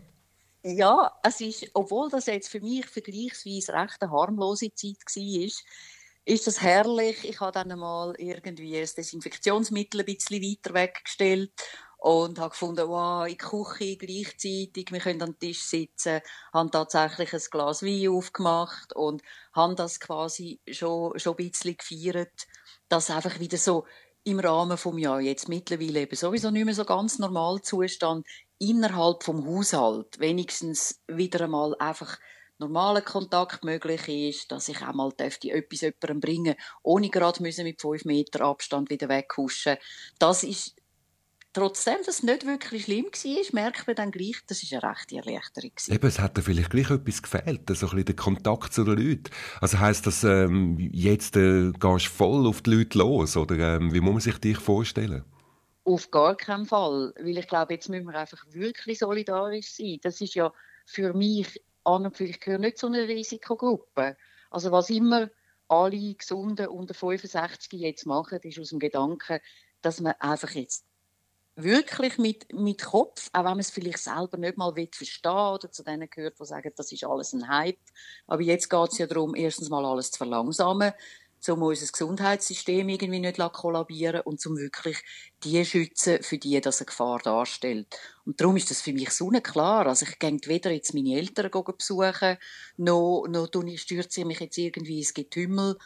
Ja, 0.67 1.13
es 1.23 1.41
ist, 1.43 1.71
obwohl 1.75 2.09
das 2.09 2.25
jetzt 2.27 2.49
für 2.49 2.61
mich 2.61 2.87
vergleichsweise 2.87 3.73
recht 3.75 4.01
eine 4.03 4.11
harmlose 4.13 4.73
Zeit 4.75 4.97
war, 5.05 5.51
ist 6.27 6.47
das 6.47 6.63
herrlich. 6.63 7.23
Ich 7.29 7.41
habe 7.41 7.53
dann 7.53 7.79
mal 7.79 8.15
irgendwie 8.19 8.81
das 8.81 8.95
Desinfektionsmittel 8.95 10.01
ein 10.01 10.07
bisschen 10.07 10.43
weiter 10.43 10.73
weggestellt 10.73 11.53
und 11.99 12.39
habe 12.39 12.51
gefunden, 12.51 12.89
wow, 12.89 13.27
in 13.27 13.37
der 13.37 13.47
Küche 13.47 13.97
gleichzeitig, 13.99 14.87
wir 14.91 15.01
können 15.01 15.23
am 15.23 15.39
Tisch 15.39 15.63
sitzen, 15.65 16.21
haben 16.55 16.71
tatsächlich 16.71 17.35
ein 17.35 17.41
Glas 17.51 17.83
Wein 17.83 18.09
aufgemacht 18.09 18.95
und 18.97 19.23
haben 19.53 19.77
das 19.77 20.01
quasi 20.01 20.61
schon, 20.71 21.19
schon 21.19 21.35
ein 21.39 21.51
bisschen 21.51 21.77
gefeiert, 21.77 22.47
dass 22.89 23.11
einfach 23.11 23.39
wieder 23.39 23.59
so 23.59 23.87
im 24.25 24.41
Rahmen 24.41 24.79
vom 24.79 24.97
Jahr 24.97 25.21
jetzt 25.21 25.49
mittlerweile 25.51 26.01
eben 26.01 26.17
sowieso 26.17 26.51
nicht 26.51 26.65
mehr 26.65 26.75
so 26.75 26.85
ganz 26.87 27.19
normal 27.19 27.61
Zustand 27.61 28.27
innerhalb 28.59 29.23
vom 29.23 29.47
Haushalt 29.47 30.19
wenigstens 30.19 31.01
wieder 31.07 31.43
einmal 31.43 31.75
einfach 31.79 32.19
normaler 32.59 33.03
Kontakt 33.03 33.65
möglich 33.65 34.09
ist, 34.09 34.53
dass 34.53 34.69
ich 34.69 34.81
auch 34.83 34.95
mal 34.95 35.11
dürfte 35.13 35.51
etwas 35.51 35.81
jemandem 35.81 36.21
bringen, 36.21 36.55
ohne 36.83 37.11
gerade 37.11 37.43
müssen 37.43 37.65
mit 37.65 37.81
fünf 37.81 38.05
Meter 38.05 38.43
Abstand 38.43 38.91
wieder 38.91 39.09
weghuschen. 39.09 39.77
Das 40.19 40.45
ist 40.45 40.77
trotzdem, 41.53 41.97
dass 42.05 42.17
es 42.17 42.23
nicht 42.23 42.47
wirklich 42.47 42.85
schlimm 42.85 43.07
war, 43.07 43.45
merkt 43.53 43.87
man 43.87 43.97
dann 43.97 44.11
gleich, 44.11 44.37
das 44.47 44.63
ist 44.63 44.73
eine 44.73 44.83
rechte 44.83 45.17
Erleichterung. 45.17 45.71
Gewesen. 45.75 45.93
Eben, 45.93 46.07
es 46.07 46.19
hat 46.19 46.37
dir 46.37 46.43
vielleicht 46.43 46.71
gleich 46.71 46.91
etwas 46.91 47.23
gefehlt, 47.23 47.69
so 47.69 47.87
ein 47.87 47.91
bisschen 47.91 48.05
der 48.05 48.17
Kontakt 48.17 48.73
zu 48.73 48.85
den 48.85 48.97
Leuten. 48.97 49.31
Also 49.61 49.79
heisst 49.79 50.07
das, 50.07 50.25
ähm, 50.25 50.79
jetzt 50.93 51.37
äh, 51.37 51.73
gehst 51.73 52.07
du 52.07 52.11
voll 52.11 52.47
auf 52.47 52.63
die 52.63 52.71
Leute 52.71 52.99
los, 52.99 53.37
oder 53.37 53.77
ähm, 53.77 53.93
wie 53.93 54.01
muss 54.01 54.13
man 54.13 54.21
sich 54.21 54.39
dich 54.39 54.59
vorstellen? 54.59 55.25
Auf 55.85 56.11
gar 56.11 56.37
keinen 56.37 56.67
Fall, 56.67 57.13
weil 57.19 57.39
ich 57.39 57.47
glaube, 57.47 57.75
jetzt 57.75 57.89
müssen 57.89 58.07
wir 58.07 58.19
einfach 58.19 58.45
wirklich 58.49 58.99
solidarisch 58.99 59.75
sein. 59.75 59.99
Das 60.03 60.21
ist 60.21 60.35
ja 60.35 60.53
für 60.87 61.13
mich 61.13 61.63
an 61.85 62.07
und 62.07 62.17
für 62.17 62.27
sich 62.27 62.45
nicht 62.47 62.79
zu 62.79 62.87
einer 62.87 63.07
Risikogruppe. 63.07 64.17
Also 64.51 64.73
was 64.73 64.89
immer 64.91 65.31
alle 65.69 66.15
Gesunden 66.15 66.69
unter 66.69 66.95
65 66.95 67.81
jetzt 67.81 68.07
machen, 68.07 68.39
ist 68.43 68.59
aus 68.59 68.71
dem 68.71 68.79
Gedanken, 68.79 69.41
dass 69.83 70.01
man 70.01 70.15
einfach 70.21 70.51
jetzt 70.53 70.87
wirklich 71.57 72.19
mit, 72.19 72.53
mit 72.53 72.83
Kopf, 72.83 73.29
auch 73.33 73.41
wenn 73.41 73.45
man 73.45 73.61
es 73.61 73.71
vielleicht 73.71 73.99
selber 73.99 74.37
nicht 74.37 74.57
mal 74.57 74.73
verstehen 74.75 75.33
oder 75.33 75.71
zu 75.71 75.85
denen 75.85 76.11
gehört, 76.11 76.39
die 76.41 76.45
sagen, 76.45 76.73
das 76.77 76.91
ist 76.91 77.05
alles 77.05 77.33
ein 77.33 77.49
Hype. 77.49 77.79
Aber 78.27 78.43
jetzt 78.43 78.69
geht 78.69 78.93
es 78.93 78.99
ja 78.99 79.07
darum, 79.07 79.35
erstens 79.35 79.71
mal 79.71 79.85
alles 79.85 80.11
zu 80.11 80.19
verlangsamen, 80.19 80.93
um 81.49 81.63
unser 81.63 81.87
Gesundheitssystem 81.87 82.89
irgendwie 82.89 83.21
nicht 83.21 83.39
kollabieren 83.53 84.23
und 84.23 84.45
um 84.47 84.57
wirklich 84.57 84.99
die 85.43 85.65
schützen, 85.65 86.23
für 86.23 86.39
die 86.39 86.61
das 86.61 86.81
eine 86.81 86.87
Gefahr 86.87 87.19
darstellt. 87.19 87.87
Und 88.25 88.41
darum 88.41 88.57
ist 88.57 88.71
das 88.71 88.81
für 88.81 88.93
mich 88.93 89.11
so 89.11 89.29
klar. 89.31 89.87
Also 89.87 90.07
ich 90.07 90.19
gehe 90.19 90.39
weder 90.47 90.71
jetzt 90.71 90.95
meine 90.95 91.17
Eltern 91.17 91.51
besuchen, 91.51 92.39
noch, 92.77 93.27
noch 93.29 93.49
stürze 93.77 94.21
ich 94.21 94.27
mich 94.27 94.41
jetzt 94.41 94.59
irgendwie 94.59 94.99
ins 94.99 95.15
Getümmel, 95.15 95.77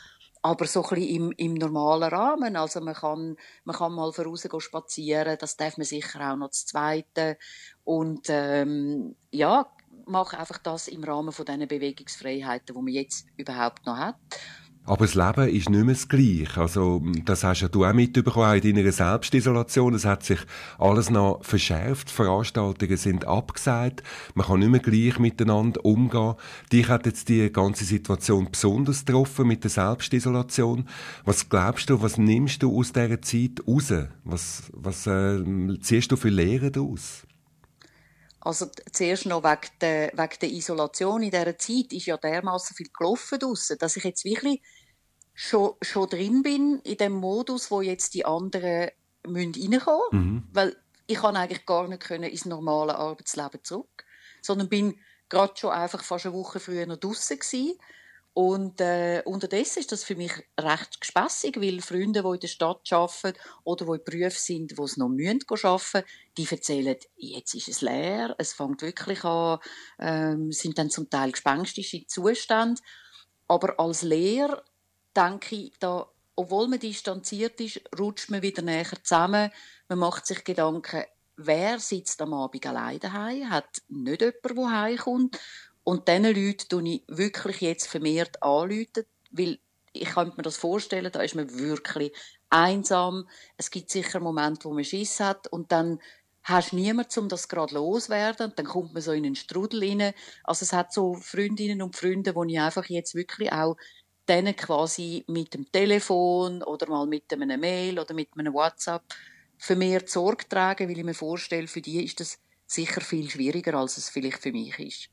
aber 0.43 0.67
so 0.67 0.85
ein 0.85 1.03
im, 1.03 1.33
im 1.33 1.55
normalen 1.55 2.11
Rahmen. 2.11 2.57
Also 2.57 2.81
man 2.81 2.95
kann, 2.95 3.37
man 3.65 3.77
kann 3.77 3.93
mal 3.93 4.13
voraus 4.13 4.47
spazieren, 4.59 5.37
das 5.39 5.57
darf 5.57 5.77
man 5.77 5.87
sicher 5.87 6.33
auch 6.33 6.37
noch 6.37 6.49
das 6.49 6.67
Zweite. 6.67 7.39
Und 7.85 8.27
ähm, 8.29 9.17
ja, 9.31 9.71
mache 10.07 10.39
einfach 10.39 10.59
das 10.59 10.89
im 10.89 11.05
Rahmen 11.05 11.33
von 11.33 11.45
diesen 11.45 11.69
Bewegungsfreiheiten, 11.69 12.75
die 12.75 12.83
man 12.83 12.93
jetzt 12.93 13.27
überhaupt 13.37 13.87
noch 13.87 13.97
hat. 13.97 14.17
Aber 14.89 15.05
das 15.05 15.15
Leben 15.15 15.55
ist 15.55 15.69
nicht 15.69 15.85
mehr 15.85 15.95
das 15.95 16.09
Gleiche. 16.09 16.63
Also, 16.63 17.03
das 17.27 17.45
hast 17.45 17.61
ja 17.61 17.69
du 17.69 17.85
auch 17.85 17.93
mitbekommen, 17.93 18.47
auch 18.47 18.65
in 18.65 18.75
deiner 18.75 18.91
Selbstisolation. 18.91 19.93
Es 19.93 20.07
hat 20.07 20.25
sich 20.25 20.39
alles 20.79 21.11
noch 21.11 21.45
verschärft. 21.45 22.11
Veranstaltungen 22.11 22.97
sind 22.97 23.27
abgesagt. 23.27 24.03
Man 24.33 24.47
kann 24.47 24.61
nicht 24.61 24.71
mehr 24.71 24.81
gleich 24.81 25.19
miteinander 25.19 25.85
umgehen. 25.85 26.37
Dich 26.73 26.89
hat 26.89 27.05
jetzt 27.05 27.29
die 27.29 27.53
ganze 27.53 27.85
Situation 27.85 28.51
besonders 28.51 29.05
getroffen 29.05 29.47
mit 29.47 29.63
der 29.63 29.71
Selbstisolation. 29.71 30.89
Was 31.27 31.51
glaubst 31.51 31.91
du, 31.91 32.01
was 32.01 32.17
nimmst 32.17 32.63
du 32.63 32.75
aus 32.75 32.91
dieser 32.91 33.21
Zeit 33.21 33.61
raus? 33.69 33.93
Was, 34.25 34.63
was 34.73 35.07
äh, 35.07 35.45
ziehst 35.83 36.11
du 36.13 36.17
für 36.17 36.31
Lehren 36.31 36.73
daraus? 36.73 37.27
Also 38.41 38.71
zuerst 38.93 39.27
noch 39.27 39.45
wegen 39.45 39.71
der, 39.83 40.13
wegen 40.15 40.39
der 40.41 40.51
Isolation 40.51 41.23
in 41.23 41.31
dieser 41.31 41.59
Zeit 41.59 41.93
ist 41.93 42.07
ja 42.07 42.17
dermaßen 42.17 42.75
viel 42.75 42.89
gelaufen 42.97 43.39
draussen, 43.39 43.77
dass 43.79 43.99
ich 43.99 44.05
jetzt 44.05 44.25
wirklich 44.25 44.63
schon, 45.39 45.75
schon 45.83 46.09
drin 46.09 46.43
bin 46.43 46.81
in 46.81 46.97
dem 46.97 47.13
Modus, 47.13 47.71
wo 47.71 47.81
jetzt 47.81 48.15
die 48.15 48.27
anderen 48.27 48.91
müssen 49.25 49.55
reinkommen 49.55 50.03
müssen. 50.11 50.35
Mhm. 50.35 50.49
Weil 50.53 50.77
ich 51.07 51.19
kann 51.19 51.37
eigentlich 51.37 51.65
gar 51.65 51.87
nicht 51.87 52.03
können 52.03 52.29
ins 52.29 52.45
normale 52.45 52.97
Arbeitsleben 52.97 53.63
zurück, 53.63 54.05
sondern 54.43 54.69
bin 54.69 54.99
gerade 55.29 55.53
schon 55.57 55.71
einfach 55.71 56.03
fast 56.03 56.27
eine 56.27 56.35
Woche 56.35 56.59
früher 56.59 56.87
noch 56.87 56.97
draussen 56.97 57.39
gewesen. 57.39 57.79
Und 58.35 58.81
äh, 58.81 59.23
unterdessen 59.25 59.79
ist 59.79 59.93
das 59.93 60.03
für 60.03 60.17
mich 60.17 60.33
recht 60.59 61.01
gespässig, 61.01 61.61
weil 61.61 61.81
Freunde, 61.83 62.23
die 62.23 62.35
in 62.35 62.41
der 62.41 62.49
Stadt 62.49 62.93
arbeiten 62.93 63.39
oder 63.63 63.85
die 63.85 63.93
in 63.93 64.05
Berufen 64.05 64.39
sind, 64.39 64.79
wo 64.79 64.85
es 64.85 64.97
noch 64.97 65.09
müssen 65.09 65.45
arbeiten 65.49 66.07
die 66.37 66.49
erzählen, 66.51 66.97
jetzt 67.17 67.55
ist 67.55 67.69
es 67.69 67.81
leer, 67.81 68.35
es 68.39 68.53
fängt 68.53 68.83
wirklich 68.83 69.25
an, 69.25 69.59
ähm, 70.01 70.53
sind 70.53 70.79
dann 70.79 70.91
zum 70.91 71.09
Teil 71.09 71.31
gespenstische 71.31 72.07
Zustände. 72.07 72.81
Aber 73.49 73.81
als 73.81 74.03
Lehrer 74.03 74.63
denke 75.19 75.57
ich, 75.57 75.73
da, 75.79 76.07
obwohl 76.37 76.69
man 76.69 76.79
distanziert 76.79 77.61
ist, 77.61 77.81
rutscht 77.99 78.31
man 78.31 78.43
wieder 78.43 78.63
näher 78.63 78.87
zusammen. 79.03 79.51
Man 79.89 79.99
macht 79.99 80.27
sich 80.27 80.45
Gedanken, 80.45 81.05
wer 81.37 81.79
sitzt 81.79 82.21
am 82.23 82.35
Abend 82.35 82.67
allein 82.67 83.01
daheim, 83.01 83.51
hat 83.51 83.83
nicht 83.89 84.21
jemand, 84.21 84.45
der 84.45 84.71
heimkommt. 84.71 85.41
Und 85.85 86.07
diesen 86.07 86.25
Leuten 86.25 86.69
tue 86.69 86.89
ich 86.89 87.03
wirklich 87.09 87.61
jetzt 87.61 87.87
vermehrt 87.87 88.43
anrufen, 88.43 89.05
weil 89.31 89.59
ich 89.93 90.11
könnte 90.11 90.37
mir 90.37 90.43
das 90.43 90.57
vorstellen, 90.57 91.11
da 91.11 91.23
ist 91.23 91.35
man 91.35 91.59
wirklich 91.59 92.13
einsam. 92.51 93.29
Es 93.57 93.71
gibt 93.71 93.91
sicher 93.91 94.21
Momente, 94.21 94.67
wo 94.67 94.75
man 94.75 94.85
Schiss 94.85 95.19
hat 95.21 95.47
und 95.49 95.73
dann 95.73 95.99
hast 96.43 96.73
du 96.73 96.77
niemanden, 96.77 97.21
um 97.21 97.29
das 97.29 97.49
gerade 97.49 97.75
loswerden. 97.75 98.51
Und 98.51 98.59
dann 98.59 98.67
kommt 98.67 98.95
man 98.95 99.03
so 99.03 99.13
in 99.13 99.25
einen 99.25 99.35
Strudel 99.35 99.83
rein. 99.83 100.15
Also 100.45 100.65
es 100.65 100.73
hat 100.73 100.93
so 100.93 101.15
Freundinnen 101.15 101.83
und 101.83 101.97
Freunde, 101.97 102.35
wo 102.35 102.45
ich 102.45 102.59
einfach 102.59 102.87
jetzt 102.87 103.15
wirklich 103.15 103.53
auch 103.53 103.77
denen 104.29 104.55
quasi 104.55 105.25
mit 105.27 105.55
dem 105.55 105.71
Telefon 105.71 106.63
oder 106.63 106.89
mal 106.89 107.07
mit 107.07 107.33
einem 107.33 107.61
Mail 107.61 107.99
oder 107.99 108.15
mit 108.15 108.29
einem 108.37 108.55
WhatsApp 108.55 109.03
für 109.57 109.77
mehr 109.77 110.03
Sorge 110.07 110.49
tragen, 110.49 110.89
weil 110.89 110.99
ich 110.99 111.05
mir 111.05 111.15
vorstelle, 111.15 111.67
für 111.67 111.81
die 111.81 112.05
ist 112.05 112.21
das 112.21 112.39
sicher 112.67 113.01
viel 113.01 113.29
schwieriger, 113.31 113.75
als 113.75 113.97
es 113.97 114.09
vielleicht 114.09 114.43
für 114.43 114.53
mich 114.53 114.79
ist. 114.79 115.09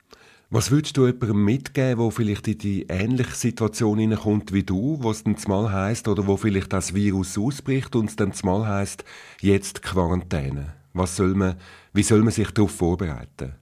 Was 0.51 0.69
würdest 0.69 0.95
du 0.95 1.07
jemandem 1.07 1.43
mitgeben, 1.43 1.99
der 1.99 2.11
vielleicht 2.11 2.47
in 2.47 2.57
die 2.59 2.85
ähnliche 2.87 3.33
Situation 3.33 3.97
hineinkommt 3.97 4.53
wie 4.53 4.63
du, 4.63 4.97
wo 5.01 5.09
es 5.09 5.23
dann 5.23 5.37
zumal 5.37 5.71
heisst, 5.71 6.07
oder 6.07 6.27
wo 6.27 6.37
vielleicht 6.37 6.71
das 6.71 6.93
Virus 6.93 7.37
ausbricht 7.37 7.95
und 7.95 8.09
es 8.09 8.15
dann 8.15 8.33
zumal 8.33 8.67
heisst, 8.67 9.03
jetzt 9.41 9.81
Quarantäne? 9.81 10.75
Was 10.93 11.15
soll 11.15 11.33
man, 11.33 11.59
wie 11.93 12.03
soll 12.03 12.21
man 12.21 12.31
sich 12.31 12.51
darauf 12.51 12.71
vorbereiten? 12.71 13.55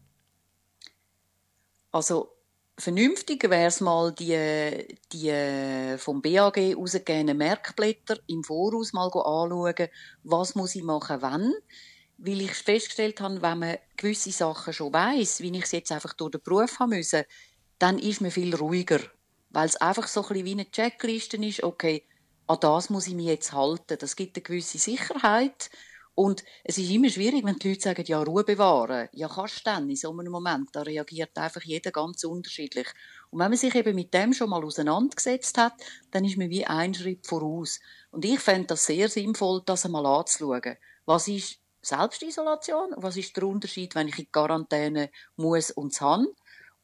Also 1.92 2.33
Vernünftiger 2.78 3.52
wäre 3.52 3.68
es 3.68 3.82
mal, 3.82 4.12
die, 4.14 4.88
die 5.12 5.98
vom 6.00 6.22
BAG 6.22 6.58
rausgegebenen 6.76 7.38
Merkblätter 7.38 8.18
im 8.28 8.44
Voraus 8.44 8.94
mal 8.94 9.06
anschauen, 9.06 9.90
was 10.24 10.56
muss 10.56 10.76
ich 10.76 10.84
machen, 10.84 11.22
wann. 11.22 11.54
Weil 12.18 12.42
ich 12.42 12.54
festgestellt 12.54 13.22
habe, 13.22 13.42
wenn 13.42 13.60
man 13.60 13.78
gewisse 13.96 14.32
Sachen 14.32 14.74
schon 14.74 14.94
weiß, 14.94 15.42
wie 15.42 15.56
ich 15.56 15.64
es 15.64 15.72
jetzt 15.72 15.92
einfach 15.92 16.14
durch 16.14 16.32
den 16.32 16.42
Beruf 16.42 16.80
haben 16.80 16.90
müssen, 16.90 17.24
dann 17.78 18.00
ist 18.00 18.22
man 18.22 18.32
viel 18.32 18.56
ruhiger. 18.56 19.00
Weil 19.52 19.68
es 19.68 19.76
einfach 19.76 20.08
so 20.08 20.22
ein 20.22 20.30
bisschen 20.30 20.46
wie 20.46 20.52
eine 20.54 20.72
Checkliste 20.72 21.38
ist, 21.38 21.64
okay, 21.64 22.04
an 22.48 22.58
das 22.60 22.90
muss 22.90 23.08
ich 23.08 23.14
mich 23.14 23.28
jetzt 23.28 23.54
halten. 23.54 23.98
Das 24.00 24.16
gibt 24.16 24.36
eine 24.36 24.44
gewisse 24.44 24.80
Sicherheit. 24.80 25.70
Und 26.16 26.44
es 26.64 26.78
ist 26.78 26.92
immer 26.92 27.10
schwierig, 27.10 27.44
wenn 27.44 27.58
die 27.58 27.70
Leute 27.70 27.82
sagen, 27.82 28.06
ja, 28.06 28.22
Ruhe 28.22 28.44
bewahren. 28.44 29.10
Ja, 29.14 29.28
kannst 29.28 29.60
du 29.60 29.62
dann 29.66 29.90
in 29.90 29.96
so 29.96 30.12
einem 30.12 30.32
Moment. 30.32 30.70
Da 30.72 30.84
reagiert 30.84 31.36
einfach 31.38 31.64
jeder 31.64 31.92
ganz 31.92 32.24
unterschiedlich. 32.24 32.88
Und 33.32 33.40
wenn 33.40 33.50
man 33.50 33.58
sich 33.58 33.74
eben 33.74 33.96
mit 33.96 34.14
dem 34.14 34.32
schon 34.34 34.52
mal 34.52 34.64
auseinandergesetzt 34.64 35.58
hat, 35.58 35.74
dann 36.12 36.24
ist 36.24 36.38
man 36.38 36.52
wie 36.52 36.66
ein 36.66 36.94
Schritt 36.94 37.26
voraus. 37.26 37.80
Und 38.12 38.26
ich 38.26 38.40
fände 38.40 38.68
das 38.68 38.86
sehr 38.86 39.10
sinnvoll, 39.10 39.64
das 39.66 39.86
einmal 39.86 40.06
anzuschauen. 40.06 40.78
Was 41.06 41.28
ist 41.28 41.58
Selbstisolation? 41.82 42.94
Was 42.98 43.18
ist 43.18 43.36
der 43.36 43.44
Unterschied, 43.46 43.96
wenn 43.96 44.08
ich 44.08 44.20
in 44.20 44.32
Quarantäne 44.32 45.10
muss 45.36 45.72
und 45.72 45.96
kann? 45.96 46.28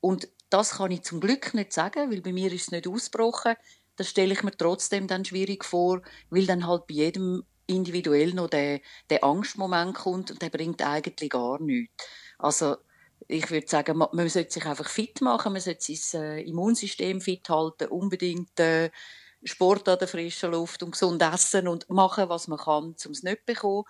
Und 0.02 0.28
das 0.50 0.72
kann 0.72 0.92
ich 0.92 1.04
zum 1.04 1.20
Glück 1.20 1.54
nicht 1.54 1.72
sagen, 1.72 2.12
weil 2.12 2.22
bei 2.22 2.34
mir 2.34 2.52
ist 2.52 2.64
es 2.64 2.72
nicht 2.72 2.88
ausgebrochen. 2.88 3.56
Das 3.96 4.10
stelle 4.10 4.34
ich 4.34 4.42
mir 4.42 4.58
trotzdem 4.58 5.08
dann 5.08 5.24
schwierig 5.24 5.64
vor, 5.64 6.02
weil 6.32 6.48
dann 6.48 6.66
halt 6.66 6.88
bei 6.88 6.96
jedem 6.96 7.44
individuell 7.70 8.34
noch 8.34 8.50
der, 8.50 8.82
der 9.10 9.24
Angstmoment 9.24 9.96
kommt 9.96 10.32
und 10.32 10.42
der 10.42 10.50
bringt 10.50 10.82
eigentlich 10.82 11.30
gar 11.30 11.62
nichts. 11.62 12.06
Also 12.38 12.78
ich 13.28 13.50
würde 13.52 13.68
sagen, 13.68 13.98
man, 13.98 14.10
man 14.14 14.30
sollte 14.30 14.52
sich 14.52 14.66
einfach 14.66 14.90
fit 14.90 15.22
machen, 15.22 15.54
man 15.54 15.62
sollte 15.62 15.96
sein 15.96 16.40
äh, 16.40 16.42
Immunsystem 16.42 17.22
fit 17.22 17.48
halten, 17.50 17.90
unbedingt 17.90 18.60
äh, 18.60 18.90
Sport 19.44 19.88
an 19.88 20.00
der 20.00 20.08
frischen 20.08 20.52
Luft 20.52 20.84
und 20.84 20.92
gesund 20.92 21.22
essen 21.22 21.68
und 21.68 21.90
machen, 21.90 22.30
was 22.30 22.48
man 22.48 22.60
kann, 22.60 22.96
um 23.06 23.12
es 23.12 23.24
nicht 23.24 23.40
zu 23.40 23.46
bekommen 23.46 23.84